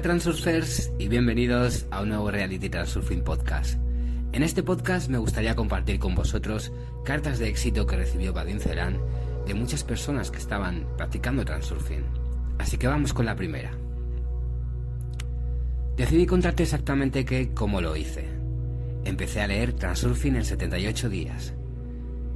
Hola 0.00 0.12
Transurfers 0.14 0.92
y 0.98 1.08
bienvenidos 1.08 1.84
a 1.90 2.00
un 2.00 2.08
nuevo 2.08 2.30
Reality 2.30 2.70
Transurfing 2.70 3.22
Podcast. 3.22 3.78
En 4.32 4.42
este 4.42 4.62
podcast 4.62 5.10
me 5.10 5.18
gustaría 5.18 5.54
compartir 5.54 5.98
con 5.98 6.14
vosotros 6.14 6.72
cartas 7.04 7.38
de 7.38 7.48
éxito 7.48 7.86
que 7.86 7.96
recibió 7.96 8.32
Badin 8.32 8.60
Celan 8.60 8.98
de 9.46 9.52
muchas 9.52 9.84
personas 9.84 10.30
que 10.30 10.38
estaban 10.38 10.86
practicando 10.96 11.44
Transurfing. 11.44 12.02
Así 12.58 12.78
que 12.78 12.86
vamos 12.86 13.12
con 13.12 13.26
la 13.26 13.36
primera. 13.36 13.72
Decidí 15.98 16.24
contarte 16.24 16.62
exactamente 16.62 17.26
qué, 17.26 17.50
cómo 17.52 17.82
lo 17.82 17.94
hice. 17.94 18.24
Empecé 19.04 19.42
a 19.42 19.48
leer 19.48 19.74
Transurfing 19.74 20.36
en 20.36 20.46
78 20.46 21.10
días. 21.10 21.52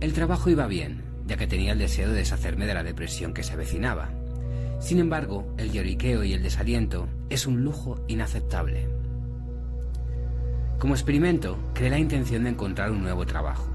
El 0.00 0.12
trabajo 0.12 0.50
iba 0.50 0.66
bien, 0.66 1.02
ya 1.26 1.38
que 1.38 1.46
tenía 1.46 1.72
el 1.72 1.78
deseo 1.78 2.10
de 2.10 2.16
deshacerme 2.16 2.66
de 2.66 2.74
la 2.74 2.84
depresión 2.84 3.32
que 3.32 3.42
se 3.42 3.54
avecinaba 3.54 4.10
sin 4.84 4.98
embargo, 4.98 5.46
el 5.56 5.72
lloriqueo 5.72 6.24
y 6.24 6.34
el 6.34 6.42
desaliento 6.42 7.08
es 7.34 7.48
un 7.48 7.64
lujo 7.64 8.00
inaceptable. 8.06 8.86
Como 10.78 10.94
experimento, 10.94 11.58
creé 11.74 11.90
la 11.90 11.98
intención 11.98 12.44
de 12.44 12.50
encontrar 12.50 12.92
un 12.92 13.02
nuevo 13.02 13.26
trabajo. 13.26 13.68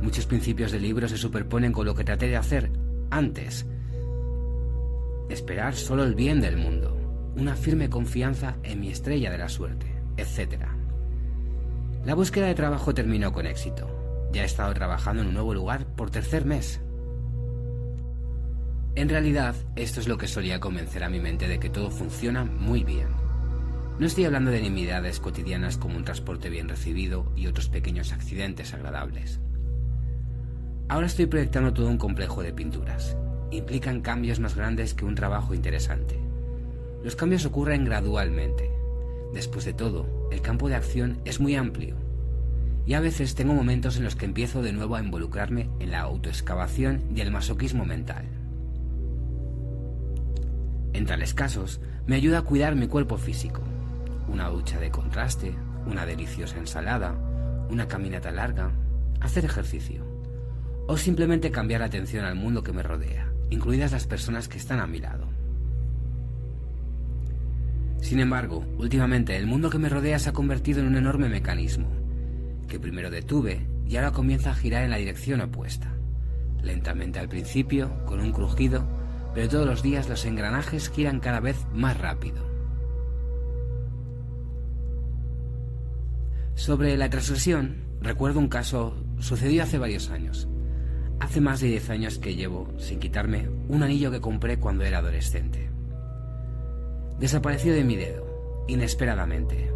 Muchos 0.00 0.26
principios 0.26 0.70
del 0.70 0.82
libro 0.82 1.08
se 1.08 1.16
superponen 1.16 1.72
con 1.72 1.84
lo 1.84 1.96
que 1.96 2.04
traté 2.04 2.28
de 2.28 2.36
hacer 2.36 2.70
antes. 3.10 3.66
Esperar 5.28 5.74
solo 5.74 6.04
el 6.04 6.14
bien 6.14 6.40
del 6.40 6.56
mundo, 6.56 6.96
una 7.36 7.56
firme 7.56 7.90
confianza 7.90 8.56
en 8.62 8.78
mi 8.78 8.90
estrella 8.90 9.32
de 9.32 9.38
la 9.38 9.48
suerte, 9.48 9.86
etc. 10.16 10.66
La 12.04 12.14
búsqueda 12.14 12.46
de 12.46 12.54
trabajo 12.54 12.94
terminó 12.94 13.32
con 13.32 13.46
éxito. 13.46 13.88
Ya 14.32 14.42
he 14.42 14.46
estado 14.46 14.72
trabajando 14.74 15.22
en 15.22 15.28
un 15.28 15.34
nuevo 15.34 15.54
lugar 15.54 15.86
por 15.96 16.10
tercer 16.10 16.44
mes. 16.44 16.80
En 18.96 19.08
realidad, 19.08 19.56
esto 19.74 19.98
es 19.98 20.06
lo 20.06 20.18
que 20.18 20.28
solía 20.28 20.60
convencer 20.60 21.02
a 21.02 21.08
mi 21.08 21.18
mente 21.18 21.48
de 21.48 21.58
que 21.58 21.68
todo 21.68 21.90
funciona 21.90 22.44
muy 22.44 22.84
bien. 22.84 23.08
No 23.98 24.06
estoy 24.06 24.24
hablando 24.24 24.52
de 24.52 24.60
nimiedades 24.60 25.18
cotidianas 25.18 25.78
como 25.78 25.96
un 25.96 26.04
transporte 26.04 26.48
bien 26.48 26.68
recibido 26.68 27.32
y 27.34 27.48
otros 27.48 27.68
pequeños 27.68 28.12
accidentes 28.12 28.72
agradables. 28.72 29.40
Ahora 30.88 31.08
estoy 31.08 31.26
proyectando 31.26 31.72
todo 31.72 31.88
un 31.88 31.98
complejo 31.98 32.44
de 32.44 32.52
pinturas. 32.52 33.16
Implican 33.50 34.00
cambios 34.00 34.38
más 34.38 34.54
grandes 34.54 34.94
que 34.94 35.04
un 35.04 35.16
trabajo 35.16 35.54
interesante. 35.54 36.16
Los 37.02 37.16
cambios 37.16 37.44
ocurren 37.46 37.84
gradualmente. 37.84 38.70
Después 39.32 39.64
de 39.64 39.74
todo, 39.74 40.28
el 40.30 40.40
campo 40.40 40.68
de 40.68 40.76
acción 40.76 41.18
es 41.24 41.40
muy 41.40 41.56
amplio. 41.56 41.96
Y 42.86 42.94
a 42.94 43.00
veces 43.00 43.34
tengo 43.34 43.54
momentos 43.54 43.96
en 43.96 44.04
los 44.04 44.14
que 44.14 44.26
empiezo 44.26 44.62
de 44.62 44.72
nuevo 44.72 44.94
a 44.94 45.02
involucrarme 45.02 45.68
en 45.80 45.90
la 45.90 46.00
autoexcavación 46.00 47.02
y 47.14 47.22
el 47.22 47.32
masoquismo 47.32 47.84
mental. 47.84 48.33
En 50.94 51.06
tales 51.06 51.34
casos, 51.34 51.80
me 52.06 52.14
ayuda 52.14 52.38
a 52.38 52.42
cuidar 52.42 52.76
mi 52.76 52.86
cuerpo 52.86 53.18
físico. 53.18 53.60
Una 54.28 54.48
ducha 54.48 54.78
de 54.78 54.92
contraste, 54.92 55.52
una 55.86 56.06
deliciosa 56.06 56.56
ensalada, 56.56 57.14
una 57.68 57.88
caminata 57.88 58.30
larga, 58.30 58.70
hacer 59.20 59.44
ejercicio. 59.44 60.04
O 60.86 60.96
simplemente 60.96 61.50
cambiar 61.50 61.80
la 61.80 61.86
atención 61.86 62.24
al 62.24 62.36
mundo 62.36 62.62
que 62.62 62.72
me 62.72 62.84
rodea, 62.84 63.32
incluidas 63.50 63.90
las 63.90 64.06
personas 64.06 64.48
que 64.48 64.56
están 64.56 64.78
a 64.78 64.86
mi 64.86 65.00
lado. 65.00 65.26
Sin 68.00 68.20
embargo, 68.20 68.64
últimamente 68.78 69.36
el 69.36 69.46
mundo 69.46 69.70
que 69.70 69.78
me 69.78 69.88
rodea 69.88 70.20
se 70.20 70.30
ha 70.30 70.32
convertido 70.32 70.80
en 70.80 70.86
un 70.86 70.96
enorme 70.96 71.28
mecanismo, 71.28 71.88
que 72.68 72.78
primero 72.78 73.10
detuve 73.10 73.66
y 73.88 73.96
ahora 73.96 74.12
comienza 74.12 74.50
a 74.50 74.54
girar 74.54 74.84
en 74.84 74.90
la 74.90 74.98
dirección 74.98 75.40
opuesta. 75.40 75.92
Lentamente 76.62 77.18
al 77.18 77.28
principio, 77.28 77.90
con 78.06 78.20
un 78.20 78.32
crujido, 78.32 78.86
pero 79.34 79.48
todos 79.48 79.66
los 79.66 79.82
días 79.82 80.08
los 80.08 80.24
engranajes 80.24 80.88
giran 80.90 81.20
cada 81.20 81.40
vez 81.40 81.56
más 81.72 81.98
rápido. 81.98 82.42
Sobre 86.54 86.96
la 86.96 87.10
transgresión, 87.10 87.84
recuerdo 88.00 88.38
un 88.38 88.48
caso 88.48 88.94
sucedido 89.18 89.64
hace 89.64 89.78
varios 89.78 90.10
años. 90.10 90.48
Hace 91.18 91.40
más 91.40 91.60
de 91.60 91.68
10 91.68 91.90
años 91.90 92.18
que 92.18 92.34
llevo 92.34 92.72
sin 92.78 93.00
quitarme 93.00 93.48
un 93.68 93.82
anillo 93.82 94.10
que 94.10 94.20
compré 94.20 94.58
cuando 94.58 94.84
era 94.84 94.98
adolescente. 94.98 95.70
Desapareció 97.18 97.72
de 97.72 97.84
mi 97.84 97.96
dedo, 97.96 98.64
inesperadamente. 98.68 99.70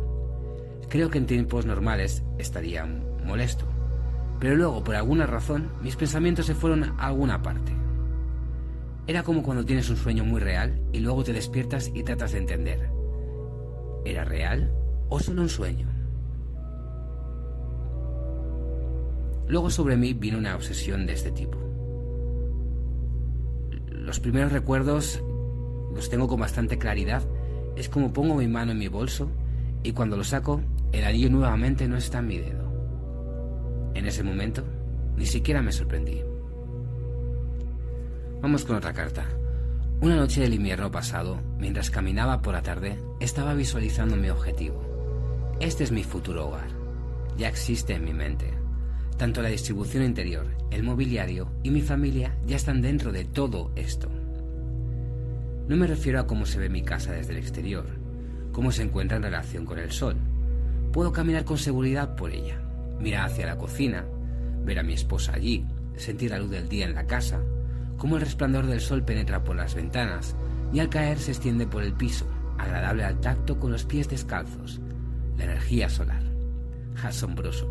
Creo 0.88 1.10
que 1.10 1.18
en 1.18 1.26
tiempos 1.26 1.66
normales 1.66 2.22
estaría 2.38 2.86
molesto, 3.24 3.66
pero 4.40 4.56
luego, 4.56 4.84
por 4.84 4.94
alguna 4.94 5.26
razón, 5.26 5.70
mis 5.82 5.96
pensamientos 5.96 6.46
se 6.46 6.54
fueron 6.54 6.84
a 6.84 7.06
alguna 7.06 7.42
parte. 7.42 7.77
Era 9.08 9.22
como 9.22 9.42
cuando 9.42 9.64
tienes 9.64 9.88
un 9.88 9.96
sueño 9.96 10.22
muy 10.22 10.38
real 10.38 10.82
y 10.92 11.00
luego 11.00 11.24
te 11.24 11.32
despiertas 11.32 11.90
y 11.94 12.02
tratas 12.02 12.32
de 12.32 12.38
entender. 12.40 12.90
¿Era 14.04 14.22
real 14.24 14.70
o 15.08 15.18
solo 15.18 15.40
un 15.40 15.48
sueño? 15.48 15.88
Luego 19.46 19.70
sobre 19.70 19.96
mí 19.96 20.12
vino 20.12 20.36
una 20.36 20.54
obsesión 20.54 21.06
de 21.06 21.14
este 21.14 21.30
tipo. 21.30 21.56
Los 23.90 24.20
primeros 24.20 24.52
recuerdos 24.52 25.24
los 25.94 26.10
tengo 26.10 26.28
con 26.28 26.40
bastante 26.40 26.76
claridad. 26.76 27.22
Es 27.76 27.88
como 27.88 28.12
pongo 28.12 28.34
mi 28.34 28.46
mano 28.46 28.72
en 28.72 28.78
mi 28.78 28.88
bolso 28.88 29.30
y 29.82 29.92
cuando 29.92 30.18
lo 30.18 30.24
saco, 30.24 30.60
el 30.92 31.04
anillo 31.04 31.30
nuevamente 31.30 31.88
no 31.88 31.96
está 31.96 32.18
en 32.18 32.26
mi 32.26 32.36
dedo. 32.36 33.90
En 33.94 34.04
ese 34.04 34.22
momento, 34.22 34.64
ni 35.16 35.24
siquiera 35.24 35.62
me 35.62 35.72
sorprendí. 35.72 36.27
Vamos 38.40 38.64
con 38.64 38.76
otra 38.76 38.92
carta. 38.92 39.26
Una 40.00 40.14
noche 40.14 40.40
del 40.40 40.54
invierno 40.54 40.92
pasado, 40.92 41.40
mientras 41.58 41.90
caminaba 41.90 42.40
por 42.40 42.54
la 42.54 42.62
tarde, 42.62 42.96
estaba 43.18 43.52
visualizando 43.54 44.14
mi 44.14 44.30
objetivo. 44.30 45.56
Este 45.58 45.82
es 45.82 45.90
mi 45.90 46.04
futuro 46.04 46.46
hogar. 46.46 46.68
Ya 47.36 47.48
existe 47.48 47.94
en 47.94 48.04
mi 48.04 48.12
mente. 48.12 48.54
Tanto 49.16 49.42
la 49.42 49.48
distribución 49.48 50.04
interior, 50.04 50.46
el 50.70 50.84
mobiliario 50.84 51.50
y 51.64 51.70
mi 51.70 51.80
familia 51.80 52.36
ya 52.46 52.54
están 52.54 52.80
dentro 52.80 53.10
de 53.10 53.24
todo 53.24 53.72
esto. 53.74 54.08
No 55.66 55.76
me 55.76 55.88
refiero 55.88 56.20
a 56.20 56.28
cómo 56.28 56.46
se 56.46 56.60
ve 56.60 56.68
mi 56.68 56.82
casa 56.82 57.10
desde 57.10 57.32
el 57.32 57.38
exterior, 57.38 57.86
cómo 58.52 58.70
se 58.70 58.84
encuentra 58.84 59.16
en 59.16 59.24
relación 59.24 59.66
con 59.66 59.80
el 59.80 59.90
sol. 59.90 60.14
Puedo 60.92 61.12
caminar 61.12 61.44
con 61.44 61.58
seguridad 61.58 62.14
por 62.14 62.30
ella, 62.30 62.62
mirar 63.00 63.26
hacia 63.26 63.46
la 63.46 63.58
cocina, 63.58 64.04
ver 64.64 64.78
a 64.78 64.84
mi 64.84 64.92
esposa 64.92 65.32
allí, 65.34 65.66
sentir 65.96 66.30
la 66.30 66.38
luz 66.38 66.50
del 66.50 66.68
día 66.68 66.86
en 66.86 66.94
la 66.94 67.08
casa, 67.08 67.40
cómo 67.98 68.16
el 68.16 68.22
resplandor 68.22 68.66
del 68.66 68.80
sol 68.80 69.02
penetra 69.02 69.44
por 69.44 69.56
las 69.56 69.74
ventanas 69.74 70.34
y 70.72 70.80
al 70.80 70.88
caer 70.88 71.18
se 71.18 71.32
extiende 71.32 71.66
por 71.66 71.82
el 71.82 71.92
piso, 71.92 72.26
agradable 72.56 73.04
al 73.04 73.20
tacto 73.20 73.58
con 73.58 73.72
los 73.72 73.84
pies 73.84 74.08
descalzos. 74.08 74.80
La 75.36 75.44
energía 75.44 75.88
solar. 75.88 76.22
Asombroso. 77.02 77.68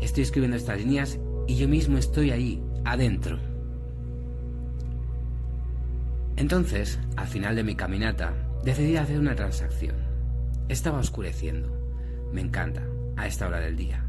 Estoy 0.00 0.22
escribiendo 0.22 0.56
estas 0.56 0.78
líneas 0.78 1.18
y 1.46 1.56
yo 1.56 1.68
mismo 1.68 1.98
estoy 1.98 2.30
ahí, 2.30 2.62
adentro. 2.84 3.38
Entonces, 6.36 6.98
al 7.16 7.26
final 7.26 7.56
de 7.56 7.64
mi 7.64 7.74
caminata, 7.74 8.32
decidí 8.64 8.96
hacer 8.96 9.18
una 9.18 9.34
transacción. 9.34 9.96
Estaba 10.68 10.98
oscureciendo. 10.98 11.70
Me 12.32 12.40
encanta, 12.40 12.82
a 13.16 13.26
esta 13.26 13.46
hora 13.46 13.60
del 13.60 13.76
día. 13.76 14.06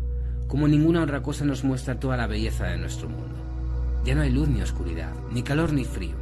Como 0.47 0.67
ninguna 0.67 1.03
otra 1.03 1.21
cosa 1.21 1.45
nos 1.45 1.63
muestra 1.63 1.99
toda 1.99 2.17
la 2.17 2.27
belleza 2.27 2.67
de 2.67 2.77
nuestro 2.77 3.09
mundo. 3.09 3.32
Ya 4.03 4.15
no 4.15 4.21
hay 4.21 4.31
luz 4.31 4.49
ni 4.49 4.61
oscuridad, 4.61 5.13
ni 5.31 5.43
calor 5.43 5.71
ni 5.71 5.85
frío. 5.85 6.15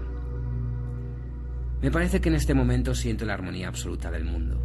Me 1.82 1.90
parece 1.90 2.22
que 2.22 2.30
en 2.30 2.36
este 2.36 2.54
momento 2.54 2.94
siento 2.94 3.26
la 3.26 3.34
armonía 3.34 3.68
absoluta 3.68 4.12
del 4.12 4.24
mundo. 4.24 4.62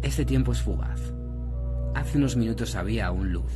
Este 0.00 0.24
tiempo 0.24 0.52
es 0.52 0.62
fugaz. 0.62 1.12
Hace 1.94 2.18
unos 2.18 2.36
minutos 2.36 2.76
había 2.76 3.06
aún 3.06 3.32
luz, 3.32 3.50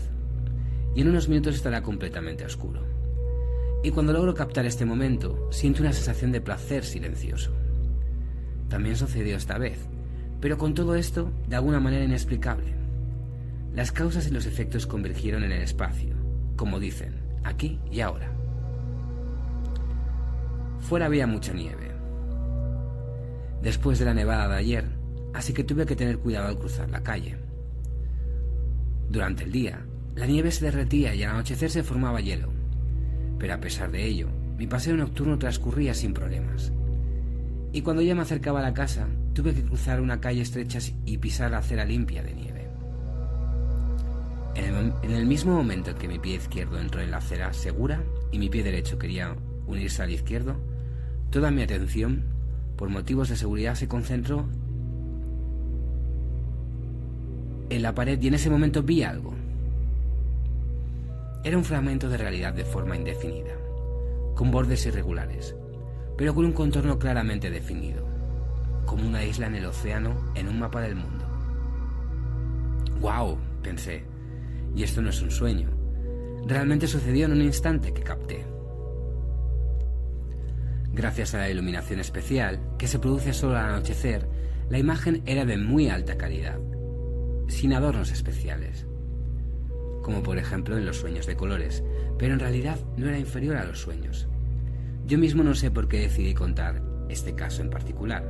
y 0.94 1.02
en 1.02 1.08
unos 1.08 1.28
minutos 1.28 1.54
estará 1.54 1.82
completamente 1.82 2.44
oscuro. 2.44 2.80
Y 3.84 3.92
cuando 3.92 4.12
logro 4.12 4.34
captar 4.34 4.66
este 4.66 4.84
momento, 4.84 5.48
siento 5.52 5.82
una 5.82 5.92
sensación 5.92 6.32
de 6.32 6.40
placer 6.40 6.84
silencioso. 6.84 7.52
También 8.68 8.96
sucedió 8.96 9.36
esta 9.36 9.56
vez, 9.56 9.78
pero 10.40 10.58
con 10.58 10.74
todo 10.74 10.96
esto, 10.96 11.30
de 11.46 11.56
alguna 11.56 11.78
manera 11.78 12.04
inexplicable. 12.04 12.74
Las 13.72 13.92
causas 13.92 14.26
y 14.26 14.32
los 14.32 14.46
efectos 14.46 14.86
convergieron 14.86 15.44
en 15.44 15.52
el 15.52 15.62
espacio, 15.62 16.16
como 16.56 16.80
dicen, 16.80 17.29
aquí 17.44 17.78
y 17.90 18.00
ahora. 18.00 18.30
Fuera 20.80 21.06
había 21.06 21.26
mucha 21.26 21.52
nieve. 21.52 21.90
Después 23.62 23.98
de 23.98 24.06
la 24.06 24.14
nevada 24.14 24.48
de 24.48 24.56
ayer, 24.56 24.84
así 25.34 25.52
que 25.52 25.64
tuve 25.64 25.86
que 25.86 25.96
tener 25.96 26.18
cuidado 26.18 26.48
al 26.48 26.58
cruzar 26.58 26.88
la 26.90 27.02
calle. 27.02 27.36
Durante 29.08 29.44
el 29.44 29.52
día, 29.52 29.84
la 30.14 30.26
nieve 30.26 30.50
se 30.50 30.64
derretía 30.64 31.14
y 31.14 31.22
al 31.22 31.30
anochecer 31.30 31.70
se 31.70 31.82
formaba 31.82 32.20
hielo, 32.20 32.50
pero 33.38 33.54
a 33.54 33.60
pesar 33.60 33.90
de 33.90 34.04
ello, 34.04 34.28
mi 34.56 34.66
paseo 34.66 34.96
nocturno 34.96 35.38
transcurría 35.38 35.94
sin 35.94 36.12
problemas. 36.12 36.72
Y 37.72 37.82
cuando 37.82 38.02
ya 38.02 38.14
me 38.14 38.22
acercaba 38.22 38.60
a 38.60 38.62
la 38.62 38.74
casa, 38.74 39.06
tuve 39.32 39.54
que 39.54 39.62
cruzar 39.62 40.00
una 40.00 40.20
calle 40.20 40.42
estrecha 40.42 40.78
y 41.04 41.18
pisar 41.18 41.50
la 41.50 41.58
acera 41.58 41.84
limpia 41.84 42.22
de 42.22 42.34
nieve. 42.34 42.49
En 44.60 45.14
el, 45.14 45.24
mismo 45.24 45.54
momento 45.54 45.90
en 45.90 45.96
que 45.96 46.06
mi 46.06 46.18
pie 46.18 46.36
izquierdo 46.36 46.78
entró 46.78 47.00
en 47.00 47.10
la 47.10 47.16
acera 47.16 47.50
segura 47.54 48.02
y 48.30 48.38
mi 48.38 48.50
pie 48.50 48.62
derecho 48.62 48.98
quería 48.98 49.34
unirse 49.66 50.02
al 50.02 50.10
izquierdo, 50.10 50.56
toda 51.30 51.50
mi 51.50 51.62
atención 51.62 52.24
Por 52.76 52.90
motivos 52.90 53.30
de 53.30 53.36
seguridad 53.36 53.74
se 53.74 53.88
concentró 53.88 54.46
en 57.70 57.82
la 57.82 57.94
pared 57.94 58.20
y 58.20 58.28
en 58.28 58.34
ese 58.34 58.50
momento 58.50 58.82
vi 58.82 59.02
algo. 59.02 59.32
Era 61.44 61.56
un 61.56 61.64
fragmento 61.64 62.08
de 62.08 62.18
realidad 62.18 62.52
de 62.52 62.64
forma 62.64 62.96
indefinida, 62.96 63.52
con 64.34 64.50
bordes 64.50 64.84
irregulares, 64.86 65.54
pero 66.18 66.34
con 66.34 66.44
un 66.44 66.52
contorno 66.52 66.98
claramente 66.98 67.48
definido, 67.48 68.04
como 68.86 69.06
una 69.06 69.24
isla 69.24 69.46
en 69.46 69.54
el 69.54 69.66
océano 69.66 70.32
en 70.34 70.48
un 70.48 70.58
mapa 70.58 70.80
del 70.80 70.96
mundo. 70.96 71.24
¡Guau! 73.00 73.38
pensé. 73.62 74.09
Y 74.74 74.82
esto 74.82 75.02
no 75.02 75.10
es 75.10 75.20
un 75.22 75.30
sueño. 75.30 75.68
Realmente 76.46 76.86
sucedió 76.86 77.26
en 77.26 77.32
un 77.32 77.42
instante 77.42 77.92
que 77.92 78.02
capté. 78.02 78.44
Gracias 80.92 81.34
a 81.34 81.38
la 81.38 81.50
iluminación 81.50 82.00
especial, 82.00 82.60
que 82.78 82.88
se 82.88 82.98
produce 82.98 83.32
solo 83.32 83.56
al 83.56 83.74
anochecer, 83.74 84.26
la 84.68 84.78
imagen 84.78 85.22
era 85.26 85.44
de 85.44 85.56
muy 85.56 85.88
alta 85.88 86.16
calidad, 86.16 86.58
sin 87.48 87.72
adornos 87.72 88.10
especiales, 88.10 88.86
como 90.02 90.22
por 90.22 90.38
ejemplo 90.38 90.76
en 90.76 90.86
los 90.86 90.96
sueños 90.96 91.26
de 91.26 91.36
colores, 91.36 91.82
pero 92.18 92.34
en 92.34 92.40
realidad 92.40 92.78
no 92.96 93.08
era 93.08 93.18
inferior 93.18 93.56
a 93.56 93.64
los 93.64 93.80
sueños. 93.80 94.28
Yo 95.06 95.18
mismo 95.18 95.42
no 95.42 95.54
sé 95.54 95.70
por 95.70 95.88
qué 95.88 96.00
decidí 96.00 96.34
contar 96.34 96.82
este 97.08 97.34
caso 97.34 97.62
en 97.62 97.70
particular, 97.70 98.24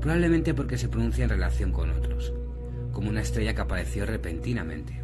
probablemente 0.00 0.54
porque 0.54 0.78
se 0.78 0.88
pronuncia 0.88 1.24
en 1.24 1.30
relación 1.30 1.72
con 1.72 1.90
otros, 1.90 2.32
como 2.92 3.10
una 3.10 3.22
estrella 3.22 3.54
que 3.54 3.60
apareció 3.60 4.06
repentinamente, 4.06 5.01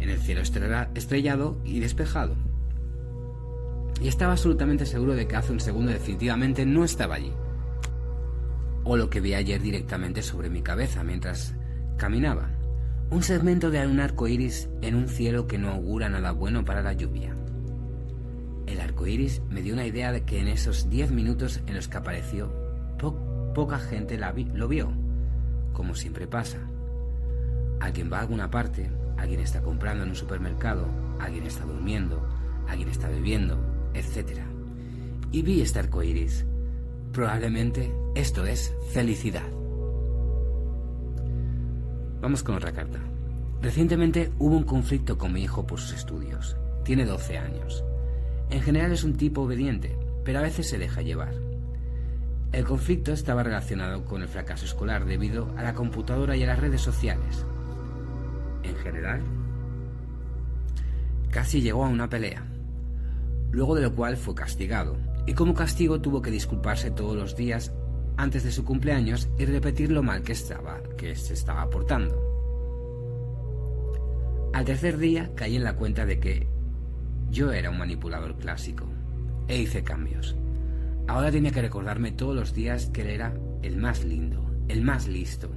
en 0.00 0.10
el 0.10 0.18
cielo 0.18 0.42
estrellado 0.42 1.58
y 1.64 1.80
despejado 1.80 2.36
y 4.00 4.08
estaba 4.08 4.32
absolutamente 4.32 4.86
seguro 4.86 5.14
de 5.14 5.26
que 5.26 5.36
hace 5.36 5.52
un 5.52 5.60
segundo 5.60 5.92
definitivamente 5.92 6.66
no 6.66 6.84
estaba 6.84 7.14
allí. 7.14 7.32
O 8.84 8.96
lo 8.96 9.10
que 9.10 9.20
vi 9.20 9.34
ayer 9.34 9.60
directamente 9.60 10.22
sobre 10.22 10.50
mi 10.50 10.62
cabeza 10.62 11.02
mientras 11.02 11.54
caminaba. 11.96 12.50
Un 13.10 13.22
segmento 13.22 13.70
de 13.70 13.86
un 13.86 14.00
arco 14.00 14.28
iris 14.28 14.68
en 14.82 14.94
un 14.94 15.08
cielo 15.08 15.46
que 15.46 15.58
no 15.58 15.70
augura 15.70 16.08
nada 16.08 16.32
bueno 16.32 16.64
para 16.64 16.82
la 16.82 16.92
lluvia. 16.92 17.34
El 18.66 18.80
arco 18.80 19.06
iris 19.06 19.40
me 19.48 19.62
dio 19.62 19.74
una 19.74 19.86
idea 19.86 20.12
de 20.12 20.24
que 20.24 20.40
en 20.40 20.48
esos 20.48 20.90
diez 20.90 21.10
minutos 21.10 21.60
en 21.66 21.74
los 21.74 21.88
que 21.88 21.96
apareció, 21.96 22.52
poca 23.54 23.78
gente 23.78 24.18
lo 24.18 24.68
vio, 24.68 24.92
como 25.72 25.94
siempre 25.94 26.26
pasa. 26.26 26.58
Alguien 27.80 28.10
va 28.12 28.18
a 28.18 28.20
alguna 28.22 28.50
parte, 28.50 28.90
alguien 29.16 29.40
está 29.40 29.62
comprando 29.62 30.04
en 30.04 30.10
un 30.10 30.16
supermercado, 30.16 30.86
alguien 31.20 31.44
está 31.44 31.64
durmiendo, 31.64 32.26
alguien 32.68 32.88
está 32.88 33.08
bebiendo, 33.08 33.58
etc. 33.94 34.40
Y 35.32 35.42
vi 35.42 35.60
este 35.60 35.78
arco 35.78 36.02
iris. 36.02 36.44
Probablemente 37.12 37.92
esto 38.14 38.44
es 38.44 38.74
felicidad. 38.92 39.46
Vamos 42.20 42.42
con 42.42 42.54
otra 42.54 42.72
carta. 42.72 42.98
Recientemente 43.62 44.32
hubo 44.38 44.56
un 44.56 44.64
conflicto 44.64 45.16
con 45.16 45.32
mi 45.32 45.42
hijo 45.42 45.66
por 45.66 45.80
sus 45.80 45.92
estudios. 45.92 46.56
Tiene 46.84 47.04
12 47.04 47.38
años. 47.38 47.84
En 48.50 48.62
general 48.62 48.92
es 48.92 49.02
un 49.02 49.16
tipo 49.16 49.42
obediente, 49.42 49.98
pero 50.24 50.38
a 50.38 50.42
veces 50.42 50.68
se 50.68 50.78
deja 50.78 51.02
llevar. 51.02 51.34
El 52.52 52.64
conflicto 52.64 53.12
estaba 53.12 53.42
relacionado 53.42 54.04
con 54.04 54.22
el 54.22 54.28
fracaso 54.28 54.64
escolar 54.64 55.04
debido 55.04 55.52
a 55.56 55.62
la 55.62 55.74
computadora 55.74 56.36
y 56.36 56.44
a 56.44 56.46
las 56.46 56.58
redes 56.58 56.80
sociales. 56.80 57.44
En 58.66 58.76
general, 58.76 59.22
casi 61.30 61.60
llegó 61.60 61.84
a 61.84 61.88
una 61.88 62.08
pelea 62.08 62.44
luego 63.56 63.74
de 63.74 63.82
lo 63.82 63.94
cual 63.94 64.16
fue 64.16 64.34
castigado, 64.34 64.96
y 65.26 65.32
como 65.32 65.54
castigo 65.54 66.00
tuvo 66.00 66.20
que 66.20 66.30
disculparse 66.30 66.90
todos 66.90 67.16
los 67.16 67.36
días 67.36 67.72
antes 68.16 68.44
de 68.44 68.52
su 68.52 68.64
cumpleaños 68.64 69.28
y 69.38 69.44
repetir 69.46 69.90
lo 69.90 70.02
mal 70.02 70.22
que 70.22 70.32
estaba, 70.32 70.82
que 70.96 71.16
se 71.16 71.34
estaba 71.34 71.68
portando. 71.70 72.22
Al 74.52 74.64
tercer 74.64 74.98
día 74.98 75.30
caí 75.34 75.56
en 75.56 75.64
la 75.64 75.76
cuenta 75.76 76.06
de 76.06 76.18
que 76.18 76.46
yo 77.30 77.52
era 77.52 77.70
un 77.70 77.78
manipulador 77.78 78.36
clásico 78.36 78.86
e 79.48 79.58
hice 79.58 79.82
cambios. 79.82 80.36
Ahora 81.08 81.30
tenía 81.30 81.50
que 81.50 81.62
recordarme 81.62 82.12
todos 82.12 82.34
los 82.34 82.52
días 82.54 82.86
que 82.86 83.02
él 83.02 83.08
era 83.08 83.34
el 83.62 83.76
más 83.76 84.04
lindo, 84.04 84.44
el 84.68 84.82
más 84.82 85.08
listo. 85.08 85.50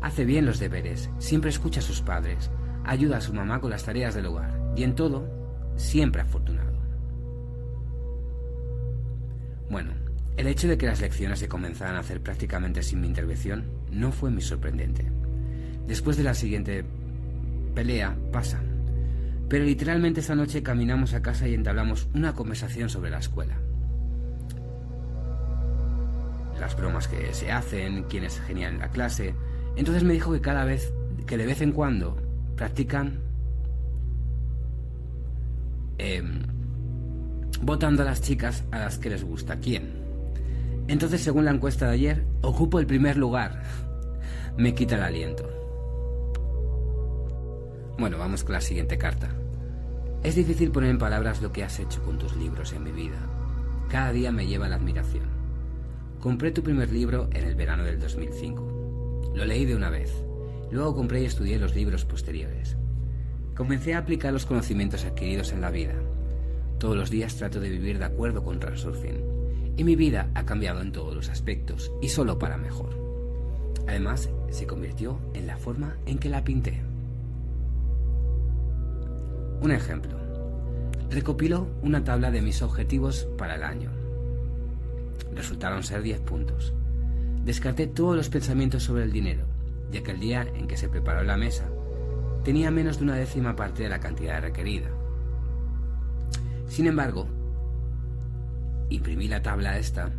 Hace 0.00 0.24
bien 0.24 0.46
los 0.46 0.58
deberes, 0.58 1.10
siempre 1.18 1.50
escucha 1.50 1.80
a 1.80 1.82
sus 1.82 2.02
padres, 2.02 2.50
ayuda 2.84 3.18
a 3.18 3.20
su 3.20 3.32
mamá 3.34 3.60
con 3.60 3.70
las 3.70 3.84
tareas 3.84 4.14
del 4.14 4.26
hogar 4.26 4.72
y 4.76 4.84
en 4.84 4.94
todo, 4.94 5.28
siempre 5.76 6.22
afortunado. 6.22 6.78
Bueno, 9.70 9.92
el 10.36 10.46
hecho 10.46 10.68
de 10.68 10.78
que 10.78 10.86
las 10.86 11.00
lecciones 11.00 11.40
se 11.40 11.48
comenzaran 11.48 11.96
a 11.96 12.00
hacer 12.00 12.22
prácticamente 12.22 12.82
sin 12.82 13.00
mi 13.00 13.08
intervención 13.08 13.64
no 13.90 14.12
fue 14.12 14.30
muy 14.30 14.40
sorprendente. 14.40 15.10
Después 15.86 16.16
de 16.16 16.22
la 16.22 16.34
siguiente 16.34 16.84
pelea, 17.74 18.16
pasa. 18.32 18.60
Pero 19.48 19.64
literalmente 19.64 20.20
esa 20.20 20.34
noche 20.34 20.62
caminamos 20.62 21.14
a 21.14 21.22
casa 21.22 21.48
y 21.48 21.54
entablamos 21.54 22.08
una 22.14 22.34
conversación 22.34 22.88
sobre 22.88 23.10
la 23.10 23.18
escuela. 23.18 23.58
Las 26.60 26.76
bromas 26.76 27.08
que 27.08 27.32
se 27.32 27.50
hacen, 27.50 28.04
quién 28.04 28.24
es 28.24 28.40
genial 28.40 28.74
en 28.74 28.80
la 28.80 28.90
clase. 28.90 29.34
Entonces 29.78 30.02
me 30.02 30.12
dijo 30.12 30.32
que 30.32 30.40
cada 30.40 30.64
vez, 30.64 30.92
que 31.24 31.36
de 31.36 31.46
vez 31.46 31.60
en 31.60 31.70
cuando 31.70 32.16
practican 32.56 33.20
eh, 35.98 36.20
votando 37.62 38.02
a 38.02 38.04
las 38.04 38.20
chicas 38.20 38.64
a 38.72 38.80
las 38.80 38.98
que 38.98 39.08
les 39.08 39.22
gusta. 39.22 39.60
¿Quién? 39.60 39.92
Entonces, 40.88 41.20
según 41.20 41.44
la 41.44 41.52
encuesta 41.52 41.86
de 41.86 41.92
ayer, 41.92 42.24
ocupo 42.42 42.80
el 42.80 42.86
primer 42.86 43.16
lugar. 43.16 43.62
Me 44.56 44.74
quita 44.74 44.96
el 44.96 45.02
aliento. 45.02 45.48
Bueno, 47.98 48.18
vamos 48.18 48.42
con 48.42 48.54
la 48.54 48.60
siguiente 48.60 48.98
carta. 48.98 49.28
Es 50.24 50.34
difícil 50.34 50.72
poner 50.72 50.90
en 50.90 50.98
palabras 50.98 51.40
lo 51.40 51.52
que 51.52 51.62
has 51.62 51.78
hecho 51.78 52.02
con 52.02 52.18
tus 52.18 52.34
libros 52.36 52.72
en 52.72 52.82
mi 52.82 52.90
vida. 52.90 53.18
Cada 53.88 54.10
día 54.10 54.32
me 54.32 54.48
lleva 54.48 54.68
la 54.68 54.74
admiración. 54.74 55.26
Compré 56.18 56.50
tu 56.50 56.64
primer 56.64 56.90
libro 56.90 57.28
en 57.32 57.44
el 57.44 57.54
verano 57.54 57.84
del 57.84 58.00
2005. 58.00 58.77
Lo 59.38 59.46
leí 59.46 59.64
de 59.64 59.74
una 59.74 59.88
vez. 59.88 60.12
Luego 60.70 60.94
compré 60.94 61.22
y 61.22 61.24
estudié 61.24 61.58
los 61.58 61.74
libros 61.74 62.04
posteriores. 62.04 62.76
Comencé 63.54 63.94
a 63.94 63.98
aplicar 63.98 64.32
los 64.32 64.44
conocimientos 64.44 65.04
adquiridos 65.04 65.52
en 65.52 65.62
la 65.62 65.70
vida 65.70 65.94
todos 66.78 66.96
los 66.96 67.10
días 67.10 67.36
trato 67.36 67.58
de 67.58 67.70
vivir 67.70 67.98
de 67.98 68.04
acuerdo 68.04 68.44
con 68.44 68.60
Transurfing 68.60 69.74
y 69.76 69.84
mi 69.84 69.96
vida 69.96 70.30
ha 70.34 70.44
cambiado 70.44 70.80
en 70.80 70.92
todos 70.92 71.14
los 71.14 71.28
aspectos 71.28 71.90
y 72.00 72.08
solo 72.08 72.38
para 72.38 72.56
mejor. 72.56 72.90
Además, 73.88 74.30
se 74.50 74.66
convirtió 74.66 75.18
en 75.34 75.46
la 75.46 75.56
forma 75.56 75.96
en 76.06 76.18
que 76.18 76.28
la 76.28 76.44
pinté. 76.44 76.82
Un 79.60 79.72
ejemplo. 79.72 80.16
Recopiló 81.10 81.68
una 81.82 82.04
tabla 82.04 82.30
de 82.30 82.42
mis 82.42 82.62
objetivos 82.62 83.28
para 83.36 83.56
el 83.56 83.62
año. 83.64 83.90
Resultaron 85.34 85.82
ser 85.82 86.02
10 86.02 86.20
puntos. 86.20 86.74
Descarté 87.48 87.86
todos 87.86 88.14
los 88.14 88.28
pensamientos 88.28 88.82
sobre 88.82 89.04
el 89.04 89.10
dinero, 89.10 89.46
ya 89.90 90.02
que 90.02 90.10
el 90.10 90.20
día 90.20 90.42
en 90.42 90.66
que 90.66 90.76
se 90.76 90.90
preparó 90.90 91.22
la 91.22 91.38
mesa 91.38 91.64
tenía 92.44 92.70
menos 92.70 92.98
de 92.98 93.04
una 93.04 93.14
décima 93.14 93.56
parte 93.56 93.84
de 93.84 93.88
la 93.88 94.00
cantidad 94.00 94.42
requerida. 94.42 94.90
Sin 96.66 96.86
embargo, 96.86 97.26
imprimí 98.90 99.28
la 99.28 99.40
tabla 99.40 99.78
esta 99.78 100.12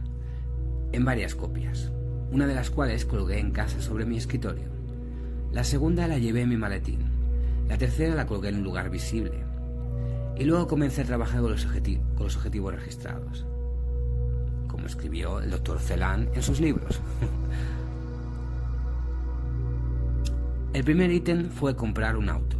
en 0.91 1.05
varias 1.05 1.35
copias, 1.35 1.91
una 2.31 2.47
de 2.47 2.55
las 2.55 2.71
cuales 2.71 3.05
colgué 3.05 3.37
en 3.37 3.51
casa 3.51 3.79
sobre 3.79 4.07
mi 4.07 4.17
escritorio. 4.17 4.65
La 5.51 5.63
segunda 5.63 6.07
la 6.07 6.17
llevé 6.17 6.41
en 6.41 6.49
mi 6.49 6.57
maletín. 6.57 7.01
La 7.67 7.77
tercera 7.77 8.15
la 8.15 8.25
colgué 8.25 8.49
en 8.49 8.55
un 8.55 8.63
lugar 8.63 8.89
visible. 8.89 9.43
Y 10.35 10.45
luego 10.45 10.65
comencé 10.65 11.03
a 11.03 11.05
trabajar 11.05 11.41
con 11.41 11.51
los, 11.51 11.67
con 11.67 12.23
los 12.23 12.37
objetivos 12.37 12.73
registrados, 12.73 13.45
como 14.79 14.87
escribió 14.87 15.41
el 15.41 15.51
doctor 15.51 15.77
Celan 15.77 16.29
en 16.33 16.41
sus 16.41 16.61
libros. 16.61 17.01
el 20.73 20.83
primer 20.85 21.11
ítem 21.11 21.49
fue 21.49 21.75
comprar 21.75 22.15
un 22.15 22.29
auto. 22.29 22.55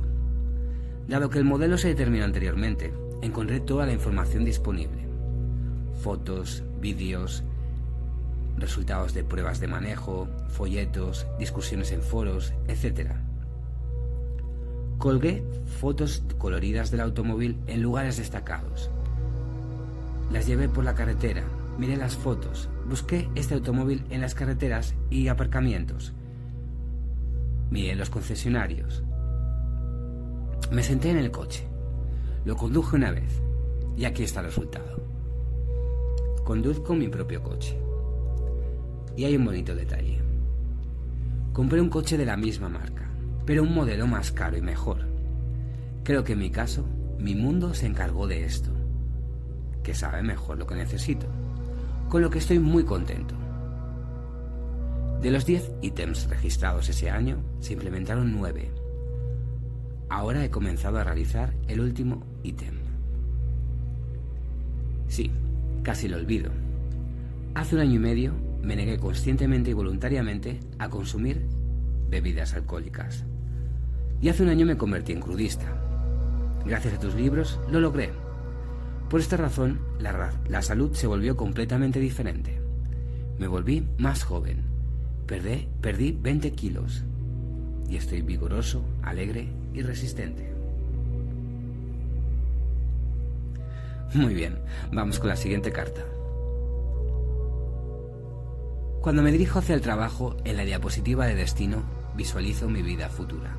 Dado 1.08 1.30
que 1.30 1.40
el 1.40 1.46
modelo 1.46 1.78
se 1.78 1.88
determinó 1.88 2.26
anteriormente, 2.26 2.94
encontré 3.22 3.62
toda 3.62 3.86
la 3.86 3.94
información 3.94 4.44
disponible. 4.44 5.08
Fotos, 6.04 6.62
vídeos, 6.82 7.46
resultados 8.58 9.14
de 9.14 9.24
pruebas 9.24 9.62
de 9.62 9.68
manejo, 9.68 10.28
folletos, 10.50 11.26
discusiones 11.40 11.94
en 11.94 12.02
foros, 12.02 12.52
etc. 12.68 13.14
Colgué 14.98 15.42
fotos 15.80 16.22
coloridas 16.38 16.92
del 16.92 17.00
automóvil 17.00 17.58
en 17.68 17.82
lugares 17.82 18.18
destacados. 18.18 18.90
Las 20.34 20.48
llevé 20.48 20.68
por 20.68 20.84
la 20.84 20.96
carretera, 20.96 21.44
miré 21.80 21.96
las 21.96 22.18
fotos, 22.18 22.70
busqué 22.90 23.30
este 23.36 23.54
automóvil 23.54 24.04
en 24.10 24.20
las 24.20 24.36
carreteras 24.36 24.96
y 25.10 25.30
aparcamientos. 25.30 26.14
Miré 27.72 27.96
los 27.96 28.10
concesionarios. 28.10 29.02
Me 30.72 30.84
senté 30.84 31.10
en 31.10 31.18
el 31.18 31.32
coche. 31.32 31.66
Lo 32.44 32.58
conduje 32.58 32.98
una 32.98 33.12
vez 33.12 33.42
y 33.96 34.04
aquí 34.04 34.24
está 34.24 34.42
el 34.42 34.48
resultado. 34.48 35.02
Conduzco 36.44 36.94
mi 36.96 37.08
propio 37.08 37.42
coche. 37.42 37.80
Y 39.16 39.24
hay 39.24 39.38
un 39.38 39.46
bonito 39.46 39.74
detalle. 39.74 40.20
Compré 41.54 41.80
un 41.80 41.90
coche 41.90 42.18
de 42.18 42.26
la 42.26 42.36
misma 42.36 42.68
marca, 42.68 43.10
pero 43.46 43.64
un 43.64 43.74
modelo 43.74 44.06
más 44.06 44.32
caro 44.34 44.58
y 44.58 44.62
mejor. 44.62 45.08
Creo 46.04 46.26
que 46.26 46.34
en 46.34 46.40
mi 46.40 46.50
caso, 46.50 46.86
mi 47.20 47.36
mundo 47.36 47.74
se 47.74 47.86
encargó 47.86 48.28
de 48.28 48.44
esto, 48.44 48.72
que 49.84 49.94
sabe 49.94 50.24
mejor 50.24 50.58
lo 50.58 50.68
que 50.68 50.76
necesito, 50.76 51.28
con 52.10 52.22
lo 52.22 52.30
que 52.30 52.40
estoy 52.40 52.60
muy 52.60 52.84
contento. 52.84 53.36
De 55.22 55.32
los 55.32 55.46
10 55.46 55.72
ítems 55.82 56.28
registrados 56.30 56.90
ese 56.90 57.10
año, 57.10 57.38
se 57.60 57.74
implementaron 57.74 58.34
9. 58.34 58.72
Ahora 60.10 60.44
he 60.44 60.50
comenzado 60.50 60.98
a 60.98 61.04
realizar 61.04 61.54
el 61.68 61.82
último 61.82 62.24
ítem. 62.44 62.80
Sí, 65.08 65.32
casi 65.84 66.08
lo 66.08 66.18
olvido. 66.18 66.52
Hace 67.54 67.76
un 67.76 67.82
año 67.82 67.96
y 67.96 68.00
medio 68.00 68.34
me 68.64 68.76
negué 68.76 68.98
conscientemente 68.98 69.70
y 69.70 69.74
voluntariamente 69.74 70.60
a 70.80 70.90
consumir 70.90 71.46
bebidas 72.10 72.54
alcohólicas. 72.54 73.26
Y 74.22 74.30
hace 74.30 74.44
un 74.44 74.50
año 74.50 74.66
me 74.66 74.78
convertí 74.78 75.14
en 75.14 75.22
crudista. 75.22 75.66
Gracias 76.66 76.96
a 76.96 77.00
tus 77.00 77.16
libros 77.16 77.60
lo 77.72 77.80
logré. 77.80 78.12
Por 79.10 79.20
esta 79.20 79.38
razón, 79.38 79.80
la, 80.00 80.62
salud 80.62 80.94
se 80.94 81.08
volvió 81.08 81.36
completamente 81.36 82.00
diferente. 82.00 82.62
Me 83.40 83.48
volví 83.48 83.88
más 83.98 84.24
joven, 84.24 84.64
perdí 85.26 86.12
20 86.22 86.52
kilos 86.52 87.04
y 87.90 87.96
estoy 87.96 88.22
vigoroso, 88.22 88.84
alegre 89.02 89.50
y 89.74 89.82
resistente. 89.82 90.54
Muy 94.14 94.36
bien, 94.36 94.60
vamos 94.92 95.18
con 95.18 95.30
la 95.30 95.36
siguiente 95.36 95.72
carta. 95.72 96.02
Cuando 99.02 99.24
me 99.24 99.32
dirijo 99.32 99.58
hacia 99.58 99.74
el 99.74 99.82
trabajo, 99.82 100.38
en 100.44 100.56
la 100.56 100.66
diapositiva 100.66 101.26
de 101.26 101.34
destino 101.34 101.84
visualizo 102.16 102.70
mi 102.70 102.84
vida 102.84 103.10
futura. 103.10 103.56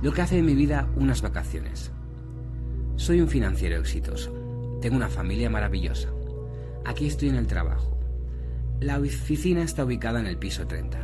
Lo 0.00 0.12
que 0.12 0.22
hace 0.22 0.36
de 0.36 0.42
mi 0.42 0.54
vida 0.54 0.88
unas 0.96 1.20
vacaciones. 1.20 1.90
Soy 2.96 3.20
un 3.20 3.28
financiero 3.28 3.78
exitoso. 3.78 4.43
Tengo 4.84 4.98
una 4.98 5.08
familia 5.08 5.48
maravillosa. 5.48 6.10
Aquí 6.84 7.06
estoy 7.06 7.30
en 7.30 7.36
el 7.36 7.46
trabajo. 7.46 7.96
La 8.80 8.98
oficina 8.98 9.62
está 9.62 9.82
ubicada 9.82 10.20
en 10.20 10.26
el 10.26 10.36
piso 10.36 10.66
30. 10.66 10.98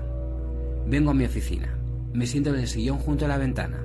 Vengo 0.87 1.13
a 1.13 1.15
mi 1.15 1.25
oficina. 1.25 1.79
Me 2.13 2.27
siento 2.27 2.51
en 2.51 2.61
el 2.61 2.69
sillón 2.69 2.99
junto 2.99 3.25
a 3.25 3.29
la 3.29 3.39
ventana. 3.39 3.83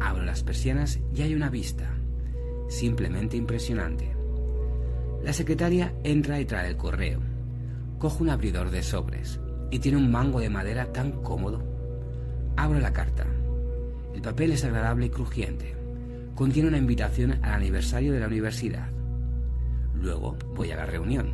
Abro 0.00 0.24
las 0.24 0.44
persianas 0.44 1.00
y 1.12 1.22
hay 1.22 1.34
una 1.34 1.50
vista. 1.50 1.92
Simplemente 2.68 3.36
impresionante. 3.36 4.14
La 5.24 5.32
secretaria 5.32 5.92
entra 6.04 6.38
y 6.38 6.44
trae 6.44 6.68
el 6.68 6.76
correo. 6.76 7.18
Cojo 7.98 8.22
un 8.22 8.30
abridor 8.30 8.70
de 8.70 8.84
sobres 8.84 9.40
y 9.72 9.80
tiene 9.80 9.98
un 9.98 10.12
mango 10.12 10.38
de 10.38 10.50
madera 10.50 10.92
tan 10.92 11.10
cómodo. 11.20 11.64
Abro 12.56 12.78
la 12.78 12.92
carta. 12.92 13.26
El 14.14 14.22
papel 14.22 14.52
es 14.52 14.64
agradable 14.64 15.06
y 15.06 15.10
crujiente. 15.10 15.74
Contiene 16.36 16.68
una 16.68 16.78
invitación 16.78 17.40
al 17.42 17.54
aniversario 17.54 18.12
de 18.12 18.20
la 18.20 18.28
universidad. 18.28 18.91
Luego 19.94 20.36
voy 20.54 20.70
a 20.70 20.76
la 20.76 20.86
reunión. 20.86 21.32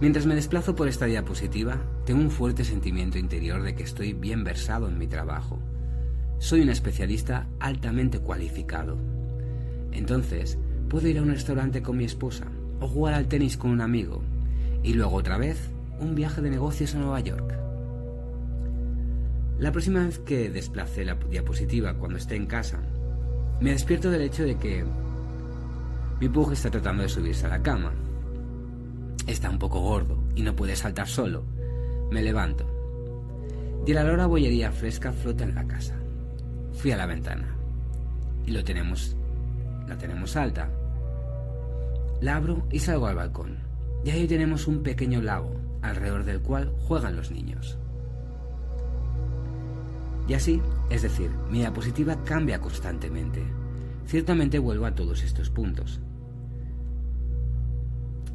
Mientras 0.00 0.24
me 0.24 0.34
desplazo 0.34 0.74
por 0.74 0.88
esta 0.88 1.04
diapositiva, 1.04 1.76
tengo 2.06 2.20
un 2.20 2.30
fuerte 2.30 2.64
sentimiento 2.64 3.18
interior 3.18 3.62
de 3.62 3.74
que 3.74 3.82
estoy 3.82 4.14
bien 4.14 4.44
versado 4.44 4.88
en 4.88 4.96
mi 4.96 5.06
trabajo. 5.06 5.58
Soy 6.38 6.62
un 6.62 6.70
especialista 6.70 7.46
altamente 7.58 8.18
cualificado. 8.18 8.96
Entonces, 9.92 10.58
puedo 10.88 11.06
ir 11.06 11.18
a 11.18 11.22
un 11.22 11.28
restaurante 11.28 11.82
con 11.82 11.98
mi 11.98 12.04
esposa 12.04 12.46
o 12.80 12.88
jugar 12.88 13.14
al 13.14 13.28
tenis 13.28 13.58
con 13.58 13.70
un 13.70 13.82
amigo 13.82 14.22
y 14.82 14.94
luego 14.94 15.16
otra 15.16 15.36
vez 15.36 15.70
un 16.00 16.14
viaje 16.14 16.40
de 16.40 16.50
negocios 16.50 16.94
a 16.94 16.98
Nueva 16.98 17.20
York. 17.20 17.54
La 19.58 19.72
próxima 19.72 20.06
vez 20.06 20.18
que 20.18 20.48
desplace 20.48 21.04
la 21.04 21.16
diapositiva 21.16 21.92
cuando 21.94 22.16
esté 22.16 22.36
en 22.36 22.46
casa, 22.46 22.80
me 23.60 23.72
despierto 23.72 24.10
del 24.10 24.22
hecho 24.22 24.44
de 24.44 24.56
que 24.56 24.86
mi 26.20 26.28
pug 26.28 26.52
está 26.52 26.70
tratando 26.70 27.02
de 27.02 27.08
subirse 27.08 27.46
a 27.46 27.50
la 27.50 27.62
cama 27.62 27.92
Está 29.26 29.48
un 29.48 29.58
poco 29.58 29.80
gordo 29.80 30.18
y 30.34 30.42
no 30.42 30.56
puede 30.56 30.74
saltar 30.74 31.06
solo. 31.06 31.44
Me 32.10 32.20
levanto. 32.20 32.66
Y 33.86 33.92
la 33.92 34.02
lora 34.02 34.26
bollería 34.26 34.72
fresca 34.72 35.12
flota 35.12 35.44
en 35.44 35.54
la 35.54 35.68
casa. 35.68 35.94
Fui 36.72 36.90
a 36.90 36.96
la 36.96 37.06
ventana. 37.06 37.54
Y 38.44 38.50
lo 38.50 38.64
tenemos. 38.64 39.16
La 39.86 39.96
tenemos 39.96 40.34
alta. 40.36 40.68
La 42.20 42.36
abro 42.36 42.66
y 42.70 42.80
salgo 42.80 43.06
al 43.06 43.14
balcón. 43.14 43.58
Y 44.04 44.10
ahí 44.10 44.26
tenemos 44.26 44.66
un 44.66 44.82
pequeño 44.82 45.20
lago, 45.20 45.54
alrededor 45.82 46.24
del 46.24 46.40
cual 46.40 46.72
juegan 46.88 47.14
los 47.14 47.30
niños. 47.30 47.78
Y 50.26 50.34
así, 50.34 50.60
es 50.90 51.02
decir, 51.02 51.30
mi 51.50 51.58
diapositiva 51.58 52.24
cambia 52.24 52.60
constantemente. 52.60 53.42
Ciertamente 54.06 54.58
vuelvo 54.58 54.86
a 54.86 54.94
todos 54.94 55.22
estos 55.22 55.50
puntos. 55.50 56.00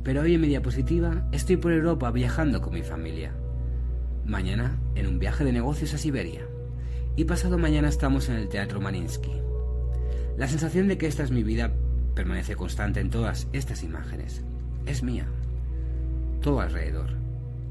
Pero 0.05 0.21
hoy 0.21 0.35
en 0.35 0.41
mi 0.41 0.47
diapositiva 0.47 1.27
estoy 1.31 1.57
por 1.57 1.73
Europa 1.73 2.11
viajando 2.11 2.61
con 2.61 2.75
mi 2.75 2.83
familia. 2.83 3.31
Mañana 4.23 4.77
en 4.93 5.07
un 5.07 5.17
viaje 5.17 5.43
de 5.43 5.51
negocios 5.51 5.95
a 5.95 5.97
Siberia. 5.97 6.41
Y 7.15 7.25
pasado 7.25 7.57
mañana 7.57 7.89
estamos 7.89 8.29
en 8.29 8.35
el 8.35 8.47
Teatro 8.47 8.79
Marinsky. 8.79 9.31
La 10.37 10.47
sensación 10.47 10.87
de 10.87 10.99
que 10.99 11.07
esta 11.07 11.23
es 11.23 11.31
mi 11.31 11.41
vida 11.41 11.73
permanece 12.13 12.55
constante 12.55 12.99
en 12.99 13.09
todas 13.09 13.47
estas 13.51 13.81
imágenes. 13.81 14.43
Es 14.85 15.01
mía. 15.01 15.25
Todo 16.39 16.61
alrededor. 16.61 17.09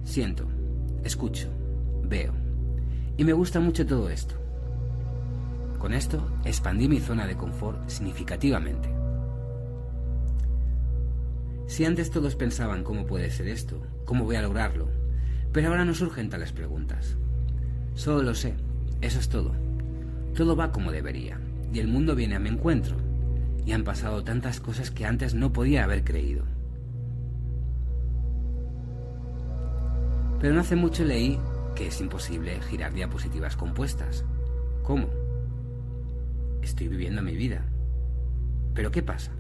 Siento, 0.03 0.49
escucho, 1.05 1.49
veo. 2.03 2.33
Y 3.17 3.23
me 3.23 3.33
gusta 3.33 3.61
mucho 3.61 3.87
todo 3.87 4.11
esto. 4.11 4.35
Con 5.79 5.95
esto 5.95 6.33
expandí 6.45 6.88
mi 6.88 6.99
zona 6.99 7.29
de 7.29 7.37
confort 7.37 7.88
significativamente. 7.88 8.94
Si 11.66 11.85
antes 11.85 12.11
todos 12.11 12.37
pensaban 12.37 12.85
cómo 12.85 13.06
puede 13.06 13.30
ser 13.30 13.49
esto, 13.49 13.80
cómo 14.04 14.25
voy 14.25 14.37
a 14.37 14.42
lograrlo, 14.42 14.88
pero 15.52 15.68
ahora 15.68 15.85
no 15.85 15.94
surgen 15.94 16.28
tales 16.28 16.52
preguntas. 16.52 17.16
Solo 17.94 18.23
lo 18.23 18.35
sé, 18.35 18.54
eso 19.00 19.18
es 19.18 19.28
todo. 19.28 19.52
Todo 20.35 20.56
va 20.56 20.73
como 20.73 20.92
debería, 20.92 21.40
y 21.73 21.78
el 21.78 21.88
mundo 21.88 22.14
viene 22.14 22.35
a 22.35 22.40
mi 22.40 22.49
encuentro, 22.49 22.97
y 23.64 23.73
han 23.73 23.85
pasado 23.85 24.25
tantas 24.25 24.61
cosas 24.61 24.90
que 24.90 25.06
antes 25.06 25.35
no 25.35 25.52
podía 25.52 25.85
haber 25.85 26.04
creído. 26.04 26.44
Pero 30.40 30.54
no 30.54 30.61
hace 30.61 30.76
mucho 30.76 31.04
leí 31.04 31.38
que 31.75 31.87
es 31.87 32.00
imposible 32.00 32.61
girar 32.62 32.92
diapositivas 32.92 33.56
compuestas. 33.56 34.25
¿Cómo? 34.83 35.09
Estoy 36.62 36.88
viviendo 36.88 37.23
mi 37.23 37.35
vida. 37.37 37.64
¿Pero 38.75 38.90
qué 38.90 39.02
pasa? 39.02 39.33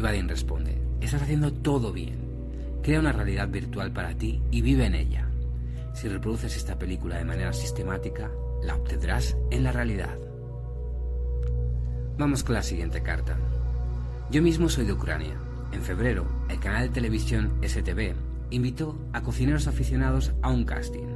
Y 0.00 0.22
responde, 0.22 0.80
estás 1.02 1.20
haciendo 1.20 1.52
todo 1.52 1.92
bien. 1.92 2.16
Crea 2.82 3.00
una 3.00 3.12
realidad 3.12 3.48
virtual 3.50 3.92
para 3.92 4.14
ti 4.14 4.42
y 4.50 4.62
vive 4.62 4.86
en 4.86 4.94
ella. 4.94 5.28
Si 5.92 6.08
reproduces 6.08 6.56
esta 6.56 6.78
película 6.78 7.18
de 7.18 7.26
manera 7.26 7.52
sistemática, 7.52 8.30
la 8.62 8.76
obtendrás 8.76 9.36
en 9.50 9.62
la 9.62 9.72
realidad. 9.72 10.16
Vamos 12.16 12.42
con 12.42 12.54
la 12.54 12.62
siguiente 12.62 13.02
carta. 13.02 13.36
Yo 14.30 14.40
mismo 14.40 14.70
soy 14.70 14.86
de 14.86 14.94
Ucrania. 14.94 15.38
En 15.70 15.82
febrero, 15.82 16.26
el 16.48 16.58
canal 16.60 16.88
de 16.88 16.94
televisión 16.94 17.52
STV 17.62 18.14
invitó 18.48 18.96
a 19.12 19.22
cocineros 19.22 19.66
aficionados 19.66 20.32
a 20.40 20.48
un 20.48 20.64
casting. 20.64 21.08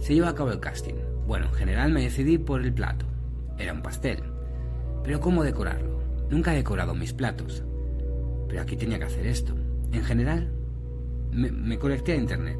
Se 0.00 0.14
llevó 0.14 0.26
a 0.26 0.34
cabo 0.34 0.52
el 0.52 0.60
casting. 0.60 0.96
Bueno, 1.26 1.46
en 1.46 1.54
general 1.54 1.92
me 1.92 2.02
decidí 2.02 2.36
por 2.36 2.60
el 2.60 2.74
plato. 2.74 3.06
Era 3.58 3.72
un 3.72 3.80
pastel. 3.80 4.22
Pero 5.02 5.18
¿cómo 5.18 5.42
decorarlo? 5.42 6.01
Nunca 6.32 6.54
he 6.54 6.56
decorado 6.56 6.94
mis 6.94 7.12
platos, 7.12 7.62
pero 8.48 8.62
aquí 8.62 8.74
tenía 8.74 8.98
que 8.98 9.04
hacer 9.04 9.26
esto. 9.26 9.54
En 9.92 10.02
general, 10.02 10.50
me, 11.30 11.78
conecté 11.78 12.12
a 12.12 12.16
internet. 12.16 12.56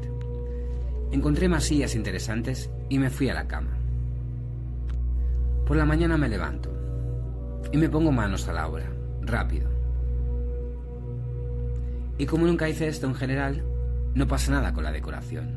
Encontré 1.11 1.49
más 1.49 1.63
sillas 1.63 1.95
interesantes 1.95 2.69
y 2.89 2.99
me 2.99 3.09
fui 3.09 3.29
a 3.29 3.33
la 3.33 3.47
cama. 3.47 3.75
Por 5.65 5.75
la 5.75 5.85
mañana 5.85 6.19
me 6.19 6.29
levanto 6.29 6.69
y 7.71 7.77
me 7.77 7.89
pongo 7.89 8.11
manos 8.11 8.47
a 8.47 8.53
la 8.53 8.67
obra, 8.67 8.85
rápido. 9.21 9.71
Y 12.19 12.27
como 12.27 12.45
nunca 12.45 12.69
hice 12.69 12.87
esto 12.87 13.07
en 13.07 13.15
general, 13.15 13.63
no 14.13 14.27
pasa 14.27 14.51
nada 14.51 14.71
con 14.71 14.83
la 14.83 14.91
decoración. 14.91 15.51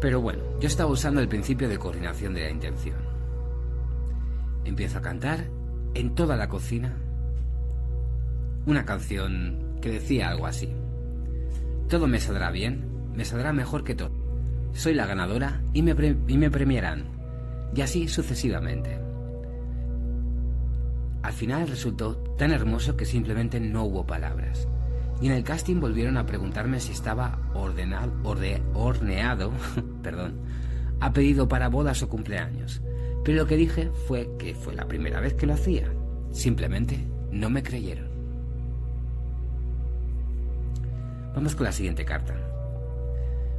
Pero 0.00 0.20
bueno, 0.20 0.44
yo 0.60 0.68
estaba 0.68 0.92
usando 0.92 1.20
el 1.20 1.26
principio 1.26 1.68
de 1.68 1.76
coordinación 1.76 2.34
de 2.34 2.42
la 2.42 2.50
intención. 2.50 3.05
Empiezo 4.66 4.98
a 4.98 5.02
cantar 5.02 5.44
en 5.94 6.16
toda 6.16 6.36
la 6.36 6.48
cocina 6.48 6.96
una 8.66 8.84
canción 8.84 9.78
que 9.80 9.92
decía 9.92 10.28
algo 10.28 10.46
así. 10.46 10.74
Todo 11.88 12.08
me 12.08 12.18
saldrá 12.18 12.50
bien, 12.50 12.84
me 13.14 13.24
saldrá 13.24 13.52
mejor 13.52 13.84
que 13.84 13.94
todo. 13.94 14.10
Soy 14.72 14.94
la 14.94 15.06
ganadora 15.06 15.62
y 15.72 15.82
me, 15.82 15.94
y 16.26 16.36
me 16.36 16.50
premiarán. 16.50 17.04
Y 17.76 17.80
así 17.80 18.08
sucesivamente. 18.08 18.98
al 21.22 21.32
final 21.32 21.68
resultó 21.68 22.16
tan 22.36 22.50
hermoso 22.52 22.96
que 22.96 23.04
simplemente 23.04 23.60
no 23.60 23.84
hubo 23.84 24.04
palabras. 24.04 24.66
Y 25.20 25.26
en 25.26 25.32
el 25.32 25.44
casting 25.44 25.80
volvieron 25.80 26.16
a 26.16 26.26
preguntarme 26.26 26.80
si 26.80 26.92
estaba 26.92 27.38
ordenado, 27.54 28.12
horneado, 28.74 29.52
perdón, 30.02 30.40
a 30.98 31.12
pedido 31.12 31.48
para 31.48 31.68
bodas 31.68 32.02
o 32.02 32.08
cumpleaños. 32.08 32.82
Pero 33.26 33.38
lo 33.38 33.46
que 33.48 33.56
dije 33.56 33.90
fue 34.06 34.30
que 34.38 34.54
fue 34.54 34.72
la 34.76 34.86
primera 34.86 35.18
vez 35.18 35.34
que 35.34 35.46
lo 35.46 35.54
hacía. 35.54 35.92
Simplemente 36.30 37.04
no 37.32 37.50
me 37.50 37.64
creyeron. 37.64 38.08
Vamos 41.34 41.56
con 41.56 41.64
la 41.64 41.72
siguiente 41.72 42.04
carta. 42.04 42.36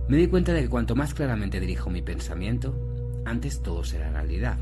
Me 0.08 0.16
di 0.16 0.28
cuenta 0.28 0.54
de 0.54 0.62
que 0.62 0.70
cuanto 0.70 0.96
más 0.96 1.14
claramente 1.14 1.60
dirijo 1.60 1.90
mi 1.90 2.02
pensamiento, 2.02 2.80
antes 3.26 3.62
todo 3.62 3.84
será 3.84 4.10
realidad. 4.10 4.58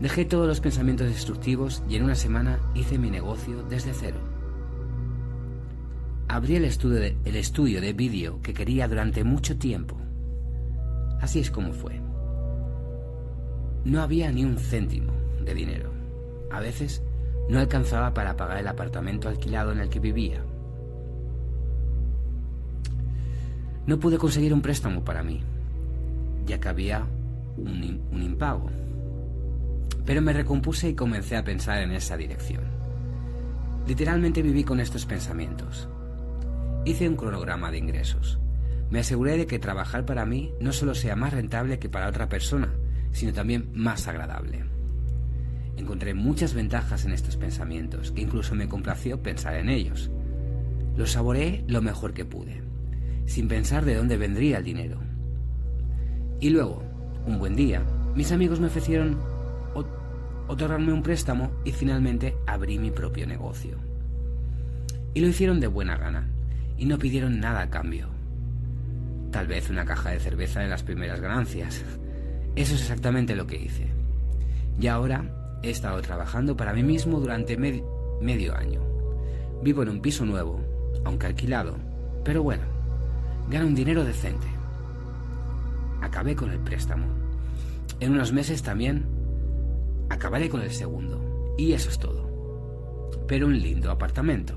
Dejé 0.00 0.24
todos 0.24 0.46
los 0.46 0.60
pensamientos 0.60 1.08
destructivos 1.08 1.82
y 1.90 1.96
en 1.96 2.04
una 2.04 2.14
semana 2.14 2.60
hice 2.74 2.96
mi 2.96 3.10
negocio 3.10 3.64
desde 3.64 3.92
cero. 3.92 4.18
Abrí 6.26 6.56
el 6.56 6.64
estudio 6.64 7.00
de, 7.00 7.80
de 7.82 7.92
vídeo 7.92 8.40
que 8.40 8.54
quería 8.54 8.88
durante 8.88 9.24
mucho 9.24 9.58
tiempo. 9.58 9.98
Así 11.20 11.40
es 11.40 11.50
como 11.50 11.74
fue. 11.74 12.07
No 13.88 14.02
había 14.02 14.30
ni 14.30 14.44
un 14.44 14.58
céntimo 14.58 15.14
de 15.42 15.54
dinero. 15.54 15.90
A 16.50 16.60
veces 16.60 17.02
no 17.48 17.58
alcanzaba 17.58 18.12
para 18.12 18.36
pagar 18.36 18.58
el 18.58 18.68
apartamento 18.68 19.30
alquilado 19.30 19.72
en 19.72 19.78
el 19.78 19.88
que 19.88 19.98
vivía. 19.98 20.42
No 23.86 23.98
pude 23.98 24.18
conseguir 24.18 24.52
un 24.52 24.60
préstamo 24.60 25.02
para 25.02 25.22
mí, 25.22 25.40
ya 26.44 26.60
que 26.60 26.68
había 26.68 27.06
un, 27.56 28.02
impago. 28.12 28.68
Pero 30.04 30.20
me 30.20 30.34
recompuse 30.34 30.90
y 30.90 30.94
comencé 30.94 31.38
a 31.38 31.44
pensar 31.44 31.80
en 31.80 31.92
esa 31.92 32.18
dirección. 32.18 32.64
Literalmente 33.86 34.42
viví 34.42 34.64
con 34.64 34.80
estos 34.80 35.06
pensamientos. 35.06 35.88
Hice 36.84 37.08
un 37.08 37.16
cronograma 37.16 37.70
de 37.70 37.78
ingresos. 37.78 38.38
Me 38.90 38.98
aseguré 38.98 39.38
de 39.38 39.46
que 39.46 39.58
trabajar 39.58 40.04
para 40.04 40.26
mí 40.26 40.52
no 40.60 40.74
solo 40.74 40.94
sea 40.94 41.16
más 41.16 41.32
rentable 41.32 41.78
que 41.78 41.88
para 41.88 42.08
otra 42.08 42.28
persona, 42.28 42.68
sino 43.12 43.32
también 43.32 43.70
más 43.74 44.06
agradable. 44.08 44.64
Encontré 45.76 46.14
muchas 46.14 46.54
ventajas 46.54 47.04
en 47.04 47.12
estos 47.12 47.36
pensamientos, 47.36 48.10
que 48.10 48.22
incluso 48.22 48.54
me 48.54 48.68
complació 48.68 49.22
pensar 49.22 49.54
en 49.54 49.68
ellos. 49.68 50.10
Los 50.96 51.12
saboreé 51.12 51.64
lo 51.68 51.82
mejor 51.82 52.14
que 52.14 52.24
pude, 52.24 52.62
sin 53.26 53.46
pensar 53.46 53.84
de 53.84 53.94
dónde 53.94 54.16
vendría 54.16 54.58
el 54.58 54.64
dinero. 54.64 55.00
Y 56.40 56.50
luego, 56.50 56.82
un 57.26 57.38
buen 57.38 57.54
día, 57.54 57.84
mis 58.14 58.32
amigos 58.32 58.58
me 58.58 58.66
ofrecieron 58.66 59.18
otorgarme 60.48 60.92
un 60.92 61.02
préstamo 61.02 61.52
y 61.64 61.72
finalmente 61.72 62.34
abrí 62.46 62.78
mi 62.78 62.90
propio 62.90 63.26
negocio. 63.26 63.76
Y 65.14 65.20
lo 65.20 65.28
hicieron 65.28 65.60
de 65.60 65.66
buena 65.66 65.96
gana, 65.96 66.28
y 66.76 66.86
no 66.86 66.98
pidieron 66.98 67.38
nada 67.38 67.62
a 67.62 67.70
cambio. 67.70 68.08
Tal 69.30 69.46
vez 69.46 69.68
una 69.68 69.84
caja 69.84 70.10
de 70.10 70.20
cerveza 70.20 70.64
en 70.64 70.70
las 70.70 70.82
primeras 70.82 71.20
ganancias. 71.20 71.84
Eso 72.56 72.74
es 72.74 72.80
exactamente 72.82 73.36
lo 73.36 73.46
que 73.46 73.56
hice. 73.56 73.86
Y 74.80 74.86
ahora 74.86 75.58
he 75.62 75.70
estado 75.70 76.00
trabajando 76.02 76.56
para 76.56 76.72
mí 76.72 76.82
mismo 76.82 77.20
durante 77.20 77.56
medio 77.56 78.56
año. 78.56 78.80
Vivo 79.62 79.82
en 79.82 79.88
un 79.88 80.00
piso 80.00 80.24
nuevo, 80.24 80.60
aunque 81.04 81.26
alquilado, 81.26 81.76
pero 82.24 82.42
bueno, 82.42 82.64
gano 83.50 83.66
un 83.66 83.74
dinero 83.74 84.04
decente. 84.04 84.46
Acabé 86.00 86.36
con 86.36 86.50
el 86.50 86.60
préstamo. 86.60 87.06
En 88.00 88.12
unos 88.12 88.32
meses 88.32 88.62
también 88.62 89.04
acabaré 90.08 90.48
con 90.48 90.60
el 90.62 90.70
segundo. 90.70 91.54
Y 91.58 91.72
eso 91.72 91.88
es 91.90 91.98
todo. 91.98 92.28
Pero 93.26 93.46
un 93.46 93.58
lindo 93.58 93.90
apartamento. 93.90 94.56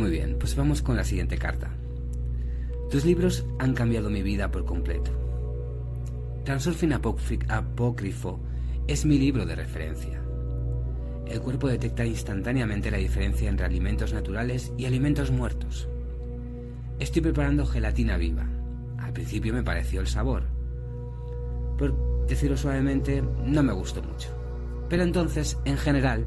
Muy 0.00 0.10
bien, 0.10 0.36
pues 0.38 0.56
vamos 0.56 0.80
con 0.80 0.96
la 0.96 1.04
siguiente 1.04 1.36
carta. 1.36 1.76
Tus 2.90 3.04
libros 3.04 3.44
han 3.58 3.74
cambiado 3.74 4.08
mi 4.08 4.22
vida 4.22 4.50
por 4.50 4.64
completo. 4.64 5.10
Transurfing 6.42 6.94
Apócrifo 6.94 8.40
es 8.86 9.04
mi 9.04 9.18
libro 9.18 9.44
de 9.44 9.56
referencia. 9.56 10.22
El 11.26 11.42
cuerpo 11.42 11.68
detecta 11.68 12.06
instantáneamente 12.06 12.90
la 12.90 12.96
diferencia 12.96 13.50
entre 13.50 13.66
alimentos 13.66 14.14
naturales 14.14 14.72
y 14.78 14.86
alimentos 14.86 15.30
muertos. 15.30 15.86
Estoy 16.98 17.20
preparando 17.20 17.66
gelatina 17.66 18.16
viva. 18.16 18.48
Al 18.96 19.12
principio 19.12 19.52
me 19.52 19.62
pareció 19.62 20.00
el 20.00 20.06
sabor. 20.06 20.44
Por 21.76 22.26
decirlo 22.26 22.56
suavemente, 22.56 23.22
no 23.44 23.62
me 23.62 23.74
gustó 23.74 24.02
mucho. 24.02 24.30
Pero 24.88 25.02
entonces, 25.02 25.58
en 25.66 25.76
general, 25.76 26.24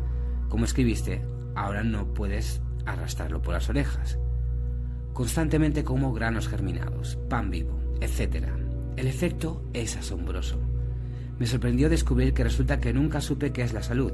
como 0.47 0.65
escribiste, 0.65 1.23
ahora 1.55 1.83
no 1.83 2.13
puedes 2.13 2.61
arrastrarlo 2.85 3.41
por 3.41 3.53
las 3.53 3.69
orejas. 3.69 4.17
Constantemente 5.13 5.83
como 5.83 6.13
granos 6.13 6.47
germinados, 6.47 7.17
pan 7.29 7.49
vivo, 7.49 7.79
etc. 8.01 8.47
El 8.95 9.07
efecto 9.07 9.63
es 9.73 9.95
asombroso. 9.95 10.59
Me 11.39 11.47
sorprendió 11.47 11.89
descubrir 11.89 12.33
que 12.33 12.43
resulta 12.43 12.79
que 12.79 12.93
nunca 12.93 13.21
supe 13.21 13.51
qué 13.51 13.63
es 13.63 13.73
la 13.73 13.83
salud. 13.83 14.13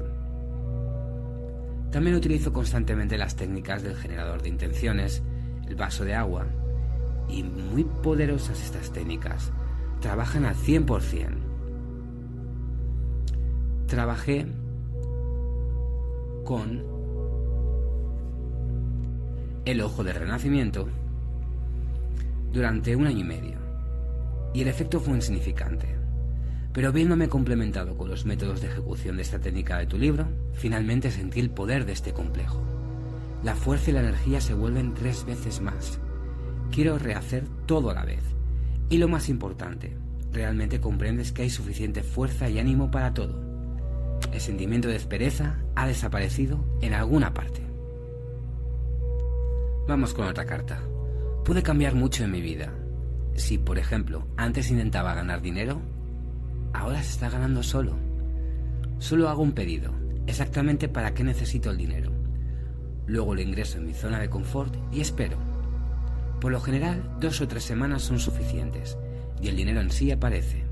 También 1.90 2.16
utilizo 2.16 2.52
constantemente 2.52 3.18
las 3.18 3.36
técnicas 3.36 3.82
del 3.82 3.96
generador 3.96 4.42
de 4.42 4.48
intenciones, 4.48 5.22
el 5.66 5.74
vaso 5.74 6.04
de 6.04 6.14
agua, 6.14 6.46
y 7.28 7.42
muy 7.42 7.84
poderosas 7.84 8.62
estas 8.62 8.92
técnicas. 8.92 9.52
Trabajan 10.00 10.44
al 10.44 10.54
100%. 10.54 11.28
Trabajé 13.86 14.46
con 16.44 16.89
el 19.64 19.80
ojo 19.80 20.04
de 20.04 20.12
renacimiento 20.12 20.88
durante 22.52 22.96
un 22.96 23.06
año 23.06 23.20
y 23.20 23.24
medio, 23.24 23.58
y 24.52 24.62
el 24.62 24.68
efecto 24.68 25.00
fue 25.00 25.14
insignificante. 25.14 25.96
Pero 26.72 26.92
viéndome 26.92 27.28
complementado 27.28 27.96
con 27.96 28.08
los 28.08 28.24
métodos 28.24 28.60
de 28.60 28.68
ejecución 28.68 29.16
de 29.16 29.22
esta 29.22 29.40
técnica 29.40 29.78
de 29.78 29.86
tu 29.86 29.98
libro, 29.98 30.26
finalmente 30.54 31.10
sentí 31.10 31.40
el 31.40 31.50
poder 31.50 31.84
de 31.84 31.92
este 31.92 32.12
complejo. 32.12 32.62
La 33.42 33.54
fuerza 33.54 33.90
y 33.90 33.94
la 33.94 34.00
energía 34.00 34.40
se 34.40 34.54
vuelven 34.54 34.94
tres 34.94 35.24
veces 35.24 35.60
más. 35.60 35.98
Quiero 36.70 36.98
rehacer 36.98 37.44
todo 37.66 37.90
a 37.90 37.94
la 37.94 38.04
vez. 38.04 38.22
Y 38.88 38.98
lo 38.98 39.08
más 39.08 39.28
importante, 39.28 39.96
realmente 40.32 40.80
comprendes 40.80 41.32
que 41.32 41.42
hay 41.42 41.50
suficiente 41.50 42.02
fuerza 42.02 42.48
y 42.48 42.58
ánimo 42.58 42.90
para 42.90 43.14
todo. 43.14 43.40
El 44.32 44.40
sentimiento 44.40 44.88
de 44.88 44.96
espereza 44.96 45.58
ha 45.74 45.86
desaparecido 45.86 46.64
en 46.82 46.94
alguna 46.94 47.34
parte. 47.34 47.59
Vamos 49.90 50.14
con 50.14 50.28
otra 50.28 50.46
carta. 50.46 50.80
Pude 51.44 51.64
cambiar 51.64 51.96
mucho 51.96 52.22
en 52.22 52.30
mi 52.30 52.40
vida. 52.40 52.72
Si, 53.34 53.58
por 53.58 53.76
ejemplo, 53.76 54.28
antes 54.36 54.70
intentaba 54.70 55.14
ganar 55.14 55.42
dinero, 55.42 55.82
ahora 56.72 57.02
se 57.02 57.10
está 57.10 57.28
ganando 57.28 57.64
solo. 57.64 57.96
Solo 58.98 59.28
hago 59.28 59.42
un 59.42 59.50
pedido, 59.50 59.92
exactamente 60.28 60.88
para 60.88 61.12
qué 61.12 61.24
necesito 61.24 61.72
el 61.72 61.76
dinero. 61.76 62.12
Luego 63.08 63.34
lo 63.34 63.40
ingreso 63.40 63.78
en 63.78 63.86
mi 63.86 63.92
zona 63.92 64.20
de 64.20 64.30
confort 64.30 64.76
y 64.92 65.00
espero. 65.00 65.38
Por 66.40 66.52
lo 66.52 66.60
general, 66.60 67.16
dos 67.18 67.40
o 67.40 67.48
tres 67.48 67.64
semanas 67.64 68.02
son 68.02 68.20
suficientes 68.20 68.96
y 69.42 69.48
el 69.48 69.56
dinero 69.56 69.80
en 69.80 69.90
sí 69.90 70.12
aparece. 70.12 70.62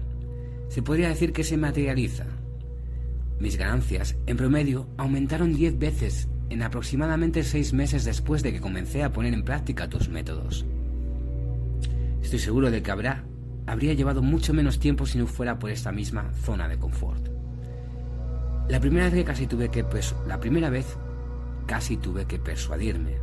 Se 0.68 0.81
podría 0.81 1.09
decir 1.09 1.33
que 1.33 1.42
se 1.42 1.57
materializa. 1.57 2.26
Mis 3.40 3.57
ganancias, 3.57 4.14
en 4.26 4.37
promedio, 4.37 4.87
aumentaron 4.96 5.54
diez 5.54 5.76
veces 5.76 6.28
en 6.51 6.63
aproximadamente 6.63 7.43
seis 7.43 7.73
meses 7.73 8.05
después 8.05 8.43
de 8.43 8.53
que 8.53 8.61
comencé 8.61 9.03
a 9.03 9.13
poner 9.13 9.35
en 9.35 9.45
práctica 9.45 9.89
tus 9.89 10.09
métodos. 10.09 10.65
Estoy 12.23 12.39
seguro 12.39 12.71
de 12.71 12.83
que 12.83 12.91
habrá, 12.91 13.25
habría 13.67 13.95
llevado 13.95 14.23
mucho 14.23 14.55
menos 14.55 14.79
tiempo 14.79 15.07
si 15.07 15.19
no 15.19 15.27
fuera 15.27 15.59
por 15.59 15.71
esta 15.71 15.93
misma 15.93 16.33
zona 16.43 16.69
de 16.69 16.79
confort. 16.79 17.29
La 18.69 18.81
primera 18.81 19.07
vez 19.07 19.15
que 19.15 19.25
casi 19.25 19.47
tuve 19.47 19.71
que 19.71 19.85
la 20.27 20.41
primera 20.41 20.71
vez 20.71 20.97
casi 21.67 21.97
tuve 21.97 22.27
que 22.27 22.39
persuadirme. 22.39 23.17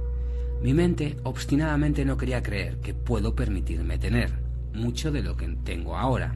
Mi 0.62 0.74
mente 0.74 1.18
obstinadamente 1.24 2.06
no 2.06 2.18
quería 2.18 2.42
creer 2.42 2.78
que 2.78 2.94
puedo 2.94 3.36
permitirme 3.36 3.98
tener 3.98 4.32
mucho 4.74 5.12
de 5.12 5.22
lo 5.22 5.36
que 5.36 5.48
tengo 5.64 5.98
ahora. 5.98 6.36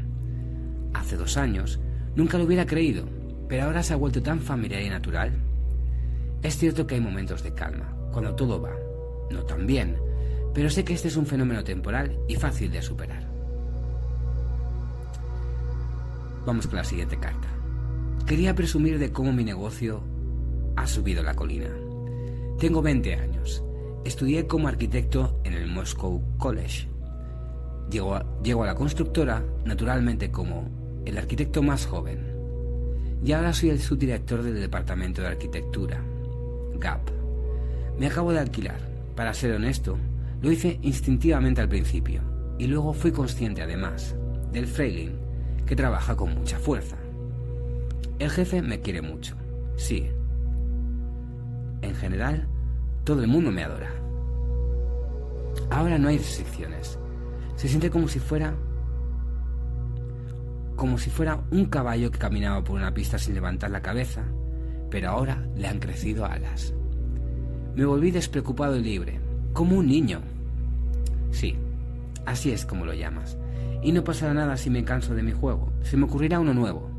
Hace 0.93 1.17
dos 1.17 1.37
años 1.37 1.79
nunca 2.15 2.37
lo 2.37 2.43
hubiera 2.43 2.65
creído, 2.65 3.05
pero 3.47 3.63
ahora 3.63 3.83
se 3.83 3.93
ha 3.93 3.97
vuelto 3.97 4.21
tan 4.21 4.39
familiar 4.39 4.81
y 4.81 4.89
natural 4.89 5.48
es 6.41 6.57
cierto 6.57 6.87
que 6.87 6.95
hay 6.95 7.01
momentos 7.01 7.43
de 7.43 7.53
calma, 7.53 7.95
cuando 8.11 8.35
todo 8.35 8.61
va, 8.61 8.73
no 9.31 9.43
tan 9.43 9.67
bien, 9.67 9.97
pero 10.53 10.69
sé 10.69 10.83
que 10.83 10.93
este 10.93 11.07
es 11.07 11.17
un 11.17 11.25
fenómeno 11.25 11.63
temporal 11.63 12.17
y 12.27 12.35
fácil 12.35 12.71
de 12.71 12.81
superar. 12.81 13.29
Vamos 16.45 16.67
con 16.67 16.77
la 16.77 16.83
siguiente 16.83 17.17
carta. 17.17 17.47
Quería 18.25 18.55
presumir 18.55 18.99
de 18.99 19.11
cómo 19.11 19.33
mi 19.33 19.43
negocio 19.43 20.01
ha 20.75 20.87
subido 20.87 21.23
la 21.23 21.35
colina. 21.35 21.69
Tengo 22.57 22.81
20 22.81 23.15
años. 23.15 23.63
Estudié 24.05 24.47
como 24.47 24.67
arquitecto 24.67 25.39
en 25.43 25.53
el 25.53 25.67
Moscow 25.67 26.21
College. 26.37 26.87
llego 27.91 28.15
a, 28.15 28.65
la 28.65 28.75
constructora, 28.75 29.43
naturalmente 29.65 30.31
como 30.31 30.69
el 31.05 31.17
arquitecto 31.17 31.61
más 31.61 31.85
joven. 31.85 32.25
Y 33.23 33.33
ahora 33.33 33.53
soy 33.53 33.69
el 33.69 33.79
subdirector 33.79 34.41
del 34.41 34.59
Departamento 34.59 35.21
de 35.21 35.27
Arquitectura, 35.27 36.01
GAP. 36.79 37.09
Me 37.97 38.07
acabo 38.07 38.31
de 38.31 38.39
alquilar. 38.39 38.79
Para 39.15 39.33
ser 39.33 39.53
honesto, 39.53 39.97
lo 40.41 40.51
hice 40.51 40.79
instintivamente 40.81 41.59
al 41.59 41.67
principio, 41.67 42.21
y 42.57 42.67
luego 42.67 42.93
fui 42.93 43.11
consciente 43.11 43.61
además 43.61 44.15
del 44.53 44.65
Freiling, 44.65 45.11
que 45.65 45.75
trabaja 45.75 46.15
con 46.15 46.33
mucha 46.33 46.57
fuerza. 46.57 46.95
El 48.17 48.29
jefe 48.29 48.61
me 48.61 48.79
quiere 48.79 49.01
mucho, 49.01 49.35
sí. 49.75 50.09
En 51.81 51.95
general, 51.95 52.47
todo 53.03 53.21
el 53.21 53.27
mundo 53.27 53.51
me 53.51 53.63
adora. 53.63 53.91
Ahora 55.69 55.97
no 55.97 56.07
hay 56.07 56.17
restricciones. 56.17 56.97
Se 57.55 57.67
siente 57.67 57.89
como 57.89 58.07
si 58.07 58.19
fuera 58.19 58.55
como 60.75 60.97
si 60.97 61.09
fuera 61.09 61.43
un 61.51 61.65
caballo 61.65 62.09
que 62.09 62.19
caminaba 62.19 62.63
por 62.63 62.77
una 62.77 62.93
pista 62.93 63.19
sin 63.19 63.33
levantar 63.33 63.69
la 63.69 63.81
cabeza, 63.81 64.23
pero 64.89 65.09
ahora 65.09 65.47
le 65.55 65.67
han 65.67 65.79
crecido 65.79 66.25
alas. 66.25 66.73
Me 67.75 67.85
volví 67.85 68.11
despreocupado 68.11 68.75
y 68.77 68.83
libre, 68.83 69.19
como 69.53 69.77
un 69.77 69.87
niño. 69.87 70.21
Sí, 71.31 71.55
así 72.25 72.51
es 72.51 72.65
como 72.65 72.85
lo 72.85 72.93
llamas. 72.93 73.37
Y 73.81 73.91
no 73.91 74.03
pasará 74.03 74.33
nada 74.33 74.57
si 74.57 74.69
me 74.69 74.83
canso 74.83 75.15
de 75.15 75.23
mi 75.23 75.31
juego, 75.31 75.71
se 75.83 75.95
me 75.95 76.05
ocurrirá 76.05 76.39
uno 76.39 76.53
nuevo. 76.53 76.89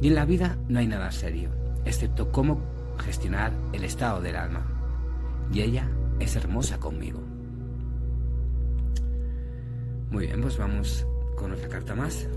Y 0.00 0.08
en 0.08 0.14
la 0.14 0.24
vida 0.24 0.58
no 0.68 0.78
hay 0.78 0.86
nada 0.86 1.10
serio, 1.12 1.50
excepto 1.84 2.30
cómo 2.32 2.60
gestionar 2.98 3.52
el 3.72 3.84
estado 3.84 4.20
del 4.20 4.36
alma. 4.36 4.66
Y 5.52 5.60
ella 5.60 5.88
es 6.18 6.36
hermosa 6.36 6.78
conmigo. 6.78 7.20
Muy 10.10 10.26
bien, 10.26 10.42
pues 10.42 10.58
vamos 10.58 11.06
con 11.36 11.52
otra 11.52 11.68
carta 11.68 11.94
más. 11.94 12.28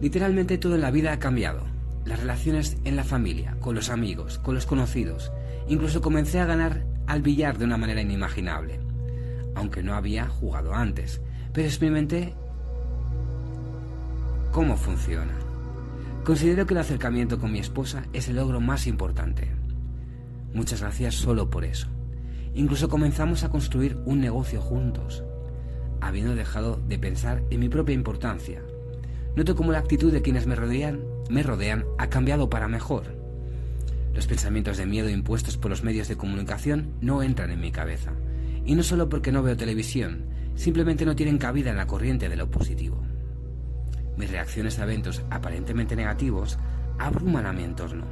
Literalmente 0.00 0.58
todo 0.58 0.76
en 0.76 0.80
la 0.80 0.90
vida 0.90 1.12
ha 1.12 1.18
cambiado. 1.18 1.79
Las 2.04 2.20
relaciones 2.20 2.76
en 2.84 2.96
la 2.96 3.04
familia, 3.04 3.56
con 3.60 3.74
los 3.74 3.90
amigos, 3.90 4.38
con 4.38 4.54
los 4.54 4.66
conocidos. 4.66 5.32
Incluso 5.68 6.00
comencé 6.00 6.40
a 6.40 6.46
ganar 6.46 6.84
al 7.06 7.22
billar 7.22 7.58
de 7.58 7.64
una 7.64 7.76
manera 7.76 8.00
inimaginable. 8.00 8.80
Aunque 9.54 9.82
no 9.82 9.94
había 9.94 10.28
jugado 10.28 10.74
antes. 10.74 11.20
Pero 11.52 11.66
experimenté 11.66 12.34
cómo 14.52 14.76
funciona. 14.76 15.34
Considero 16.24 16.66
que 16.66 16.74
el 16.74 16.80
acercamiento 16.80 17.38
con 17.38 17.52
mi 17.52 17.58
esposa 17.58 18.04
es 18.12 18.28
el 18.28 18.36
logro 18.36 18.60
más 18.60 18.86
importante. 18.86 19.50
Muchas 20.54 20.80
gracias 20.80 21.14
solo 21.14 21.50
por 21.50 21.64
eso. 21.64 21.88
Incluso 22.54 22.88
comenzamos 22.88 23.44
a 23.44 23.50
construir 23.50 23.96
un 24.04 24.20
negocio 24.20 24.60
juntos 24.60 25.22
habiendo 26.00 26.34
dejado 26.34 26.80
de 26.88 26.98
pensar 26.98 27.42
en 27.50 27.60
mi 27.60 27.68
propia 27.68 27.94
importancia. 27.94 28.62
Noto 29.36 29.54
cómo 29.54 29.72
la 29.72 29.78
actitud 29.78 30.12
de 30.12 30.22
quienes 30.22 30.46
me 30.46 30.56
rodean, 30.56 31.00
me 31.30 31.42
rodean 31.42 31.84
ha 31.98 32.08
cambiado 32.08 32.50
para 32.50 32.68
mejor. 32.68 33.04
Los 34.14 34.26
pensamientos 34.26 34.76
de 34.76 34.86
miedo 34.86 35.08
impuestos 35.08 35.56
por 35.56 35.70
los 35.70 35.84
medios 35.84 36.08
de 36.08 36.16
comunicación 36.16 36.94
no 37.00 37.22
entran 37.22 37.50
en 37.50 37.60
mi 37.60 37.70
cabeza. 37.70 38.12
Y 38.64 38.74
no 38.74 38.82
solo 38.82 39.08
porque 39.08 39.32
no 39.32 39.42
veo 39.42 39.56
televisión, 39.56 40.26
simplemente 40.56 41.06
no 41.06 41.16
tienen 41.16 41.38
cabida 41.38 41.70
en 41.70 41.76
la 41.76 41.86
corriente 41.86 42.28
de 42.28 42.36
lo 42.36 42.50
positivo. 42.50 43.02
Mis 44.16 44.30
reacciones 44.30 44.78
a 44.78 44.82
eventos 44.82 45.22
aparentemente 45.30 45.96
negativos 45.96 46.58
abruman 46.98 47.46
a 47.46 47.52
mi 47.52 47.62
entorno. 47.62 48.04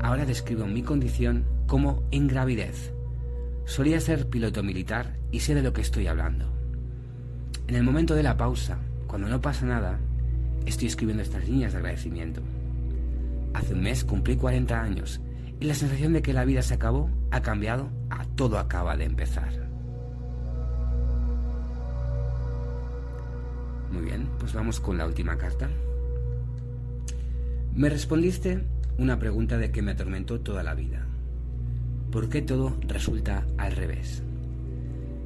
Ahora 0.00 0.26
describo 0.26 0.66
mi 0.66 0.82
condición 0.82 1.44
como 1.66 2.02
ingravidez. 2.10 2.92
Solía 3.66 4.00
ser 4.00 4.28
piloto 4.28 4.62
militar 4.62 5.16
y 5.30 5.40
sé 5.40 5.54
de 5.54 5.62
lo 5.62 5.72
que 5.72 5.82
estoy 5.82 6.06
hablando. 6.06 6.52
En 7.68 7.76
el 7.76 7.82
momento 7.82 8.14
de 8.14 8.22
la 8.22 8.36
pausa, 8.36 8.78
cuando 9.06 9.28
no 9.28 9.40
pasa 9.40 9.64
nada, 9.64 10.00
estoy 10.66 10.88
escribiendo 10.88 11.22
estas 11.22 11.48
líneas 11.48 11.72
de 11.72 11.78
agradecimiento. 11.78 12.42
Hace 13.54 13.74
un 13.74 13.82
mes 13.82 14.04
cumplí 14.04 14.36
40 14.36 14.80
años 14.80 15.20
y 15.60 15.66
la 15.66 15.74
sensación 15.74 16.12
de 16.12 16.22
que 16.22 16.32
la 16.32 16.44
vida 16.44 16.62
se 16.62 16.74
acabó 16.74 17.10
ha 17.30 17.42
cambiado 17.42 17.88
a 18.10 18.24
todo 18.24 18.58
acaba 18.58 18.96
de 18.96 19.04
empezar. 19.04 19.52
Muy 23.92 24.04
bien, 24.04 24.28
pues 24.38 24.52
vamos 24.52 24.80
con 24.80 24.98
la 24.98 25.06
última 25.06 25.38
carta. 25.38 25.68
Me 27.74 27.88
respondiste 27.88 28.64
una 28.98 29.18
pregunta 29.18 29.58
de 29.58 29.70
que 29.70 29.82
me 29.82 29.92
atormentó 29.92 30.40
toda 30.40 30.62
la 30.62 30.74
vida. 30.74 31.06
¿Por 32.10 32.28
qué 32.28 32.42
todo 32.42 32.76
resulta 32.86 33.44
al 33.56 33.74
revés? 33.74 34.22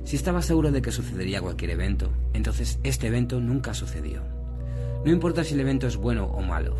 Si 0.04 0.16
estaba 0.16 0.40
seguro 0.40 0.70
de 0.70 0.80
que 0.80 0.90
sucedería 0.90 1.42
cualquier 1.42 1.72
evento, 1.72 2.10
entonces 2.32 2.78
este 2.82 3.08
evento 3.08 3.40
nunca 3.40 3.74
sucedió. 3.74 4.37
No 5.08 5.14
importa 5.14 5.42
si 5.42 5.54
el 5.54 5.60
evento 5.60 5.86
es 5.86 5.96
bueno 5.96 6.26
o 6.26 6.42
malo. 6.42 6.76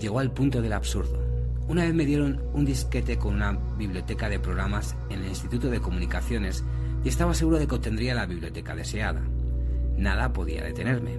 Llegó 0.00 0.18
al 0.18 0.32
punto 0.32 0.60
del 0.60 0.72
absurdo. 0.72 1.20
Una 1.68 1.84
vez 1.84 1.94
me 1.94 2.04
dieron 2.04 2.42
un 2.52 2.64
disquete 2.64 3.16
con 3.16 3.36
una 3.36 3.52
biblioteca 3.52 4.28
de 4.28 4.40
programas 4.40 4.96
en 5.08 5.20
el 5.20 5.28
Instituto 5.28 5.70
de 5.70 5.78
Comunicaciones 5.78 6.64
y 7.04 7.08
estaba 7.08 7.34
seguro 7.34 7.60
de 7.60 7.68
que 7.68 7.76
obtendría 7.76 8.16
la 8.16 8.26
biblioteca 8.26 8.74
deseada. 8.74 9.22
Nada 9.96 10.32
podía 10.32 10.64
detenerme. 10.64 11.12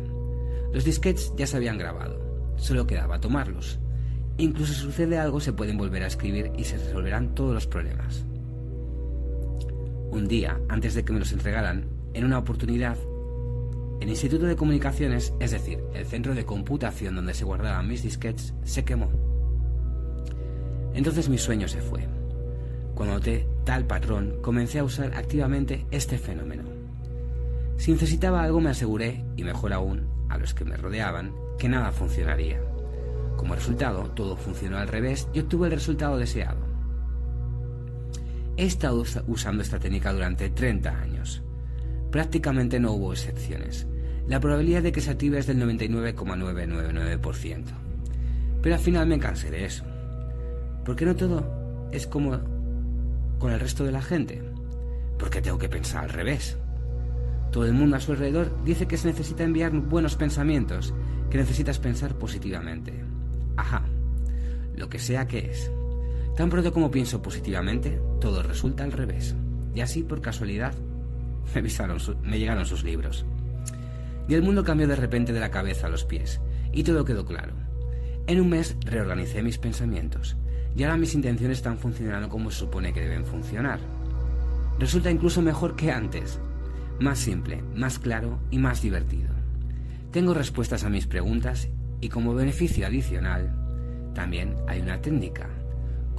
Los 0.74 0.84
disquetes 0.84 1.32
ya 1.38 1.48
se 1.48 1.56
habían 1.56 1.78
grabado, 1.78 2.20
solo 2.58 2.86
quedaba 2.86 3.22
tomarlos. 3.22 3.80
Incluso 4.38 4.74
si 4.74 4.82
sucede 4.82 5.18
algo 5.18 5.40
se 5.40 5.54
pueden 5.54 5.78
volver 5.78 6.04
a 6.04 6.08
escribir 6.08 6.52
y 6.58 6.66
se 6.66 6.80
resolverán 6.80 7.34
todos 7.34 7.54
los 7.54 7.66
problemas. 7.66 8.26
Un 10.12 10.28
día, 10.28 10.60
antes 10.68 10.96
de 10.96 11.06
que 11.06 11.14
me 11.14 11.20
los 11.20 11.32
entregaran, 11.32 11.86
en 12.14 12.26
una 12.26 12.40
oportunidad, 12.40 12.98
el 14.00 14.10
Instituto 14.10 14.46
de 14.46 14.56
Comunicaciones, 14.56 15.34
es 15.40 15.52
decir, 15.52 15.80
el 15.94 16.06
centro 16.06 16.34
de 16.34 16.46
computación 16.46 17.16
donde 17.16 17.34
se 17.34 17.46
guardaban 17.46 17.88
mis 17.88 18.04
disquetes, 18.04 18.54
se 18.64 18.86
quemó. 18.86 19.12
Entonces 20.94 21.30
mi 21.30 21.38
sueño 21.38 21.68
se 21.68 21.82
fue. 21.82 22.08
Cuando 22.96 23.16
noté 23.16 23.48
tal 23.66 23.86
patrón, 23.86 24.38
comencé 24.42 24.80
a 24.80 24.84
usar 24.84 25.14
activamente 25.16 25.86
este 25.92 26.18
fenómeno. 26.18 26.64
Si 27.78 27.92
necesitaba 27.92 28.44
algo 28.44 28.60
me 28.60 28.72
aseguré, 28.72 29.24
y 29.38 29.44
mejor 29.44 29.74
aún, 29.74 30.08
a 30.30 30.38
los 30.38 30.54
que 30.54 30.66
me 30.66 30.78
rodeaban, 30.78 31.34
que 31.58 31.70
nada 31.70 31.92
funcionaría. 31.92 32.60
Como 33.38 33.56
resultado, 33.56 34.04
todo 34.12 34.36
funcionó 34.36 34.78
al 34.78 34.88
revés 34.88 35.28
y 35.34 35.40
obtuve 35.40 35.68
el 35.68 35.74
resultado 35.74 36.18
deseado. 36.18 36.60
He 38.58 38.66
estado 38.66 39.04
usando 39.28 39.64
esta 39.64 39.80
técnica 39.80 40.12
durante 40.12 40.50
30 40.50 40.90
años. 40.90 41.42
Prácticamente 42.12 42.80
no 42.82 42.92
hubo 42.92 43.14
excepciones. 43.14 43.88
La 44.30 44.40
probabilidad 44.40 44.84
de 44.84 44.92
que 44.92 45.02
se 45.02 45.10
active 45.10 45.40
es 45.40 45.48
del 45.48 45.60
99,999%. 45.60 47.64
Pero 48.62 48.76
al 48.76 48.82
final 48.82 49.08
me 49.08 49.18
cansé 49.18 49.50
de 49.50 49.66
eso. 49.66 49.84
Porque 50.86 51.04
no 51.04 51.16
todo 51.16 51.90
es 51.92 52.06
como 52.06 52.40
con 53.40 53.52
el 53.52 53.60
resto 53.60 53.84
de 53.84 53.92
la 53.92 54.04
gente. 54.04 54.44
Porque 55.18 55.42
tengo 55.42 55.58
que 55.58 55.68
pensar 55.68 56.04
al 56.04 56.12
revés. 56.12 56.60
Todo 57.52 57.66
el 57.66 57.74
mundo 57.74 57.96
a 57.96 58.00
su 58.00 58.12
alrededor 58.12 58.56
dice 58.64 58.88
que 58.88 58.98
se 58.98 59.08
necesita 59.08 59.44
enviar 59.44 59.72
buenos 59.72 60.16
pensamientos, 60.16 60.94
que 61.32 61.40
necesitas 61.40 61.80
pensar 61.80 62.14
positivamente. 62.14 62.94
Ajá, 63.58 63.82
lo 64.76 64.90
que 64.90 65.00
sea 65.00 65.28
que 65.28 65.40
es. 65.40 65.72
Tan 66.38 66.52
pronto 66.52 66.72
como 66.72 66.92
pienso 66.92 67.24
positivamente, 67.24 68.00
todo 68.22 68.44
resulta 68.44 68.84
al 68.84 68.92
revés. 68.92 69.36
Y 69.74 69.82
así, 69.82 70.04
por 70.04 70.22
casualidad, 70.22 70.76
me, 71.56 71.64
me 72.22 72.38
llegaron 72.38 72.68
sus 72.68 72.84
libros. 72.84 73.26
Y 74.30 74.36
el 74.36 74.44
mundo 74.44 74.64
cambió 74.64 74.88
de 74.88 74.96
repente 74.96 75.34
de 75.34 75.42
la 75.42 75.52
cabeza 75.52 75.88
a 75.88 75.90
los 75.90 76.06
pies, 76.06 76.40
y 76.72 76.84
todo 76.84 77.04
quedó 77.04 77.26
claro. 77.26 77.54
En 78.28 78.40
un 78.40 78.50
mes 78.50 78.78
reorganicé 78.86 79.44
mis 79.44 79.58
pensamientos, 79.58 80.38
y 80.76 80.84
ahora 80.84 80.98
mis 80.98 81.16
intenciones 81.16 81.58
están 81.58 81.78
funcionando 81.78 82.30
como 82.30 82.52
se 82.52 82.60
supone 82.60 82.94
que 82.94 83.02
deben 83.02 83.26
funcionar. 83.26 83.80
Resulta 84.80 85.12
incluso 85.12 85.42
mejor 85.42 85.76
que 85.76 85.92
antes, 85.92 86.40
más 87.00 87.20
simple, 87.20 87.62
más 87.76 88.00
claro 88.00 88.40
y 88.52 88.60
más 88.60 88.82
divertido. 88.82 89.30
Tengo 90.12 90.34
respuestas 90.34 90.86
a 90.86 90.90
mis 90.90 91.08
preguntas 91.08 91.68
y 92.00 92.10
como 92.10 92.34
beneficio 92.34 92.88
adicional, 92.88 93.54
también 94.14 94.56
hay 94.68 94.80
una 94.82 95.02
técnica 95.02 95.50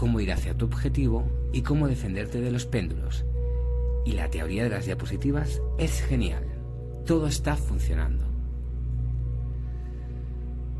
cómo 0.01 0.19
ir 0.19 0.33
hacia 0.33 0.57
tu 0.57 0.65
objetivo 0.65 1.31
y 1.53 1.61
cómo 1.61 1.87
defenderte 1.87 2.41
de 2.41 2.51
los 2.51 2.65
péndulos. 2.65 3.27
Y 4.07 4.13
la 4.13 4.31
teoría 4.31 4.65
de 4.65 4.71
las 4.71 4.87
diapositivas 4.87 5.61
es 5.77 6.01
genial. 6.01 6.50
Todo 7.07 7.27
está 7.27 7.57
funcionando. 7.57 8.27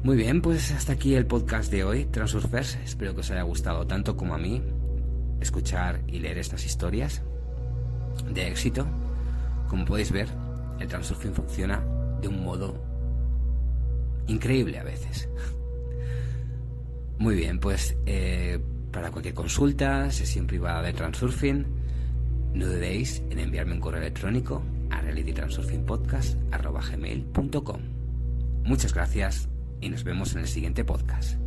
Muy 0.03 0.17
bien, 0.17 0.41
pues 0.41 0.73
hasta 0.73 0.95
aquí 0.95 1.15
el 1.15 1.27
podcast 1.27 1.71
de 1.71 1.85
hoy, 1.85 2.07
Transurfers. 2.07 2.77
Espero 2.85 3.15
que 3.15 3.21
os 3.21 3.31
haya 3.31 3.43
gustado 3.43 3.87
tanto 3.87 4.17
como 4.17 4.35
a 4.35 4.39
mí 4.39 4.63
escuchar 5.41 6.01
y 6.07 6.21
leer 6.21 6.39
estas 6.39 6.65
historias 6.65 7.23
de 8.33 8.49
éxito. 8.49 8.87
Como 9.69 9.85
podéis 9.85 10.11
ver, 10.11 10.29
el 10.79 10.89
Transurfing 10.89 11.35
funciona 11.35 11.85
de 12.21 12.29
un 12.29 12.43
modo 12.43 12.83
increíble 14.27 14.79
a 14.79 14.85
veces. 14.85 15.29
Muy 17.19 17.35
bien, 17.35 17.61
pues 17.61 17.97
eh, 18.07 18.59
para 18.91 19.11
cualquier 19.11 19.35
consulta, 19.35 20.11
sesión 20.11 20.47
privada 20.47 20.81
de 20.81 20.95
Transurfing, 20.95 21.67
no 22.55 22.67
dudéis 22.67 23.23
en 23.31 23.39
enviarme 23.39 23.75
un 23.75 23.81
correo 23.81 24.01
electrónico 24.01 24.63
a 24.91 25.01
realitytransurfingpodcast.com. 25.01 27.81
Muchas 28.65 28.95
gracias 28.95 29.49
y 29.81 29.89
nos 29.89 30.05
vemos 30.05 30.35
en 30.35 30.41
el 30.41 30.49
siguiente 30.49 30.85
podcast. 30.85 31.40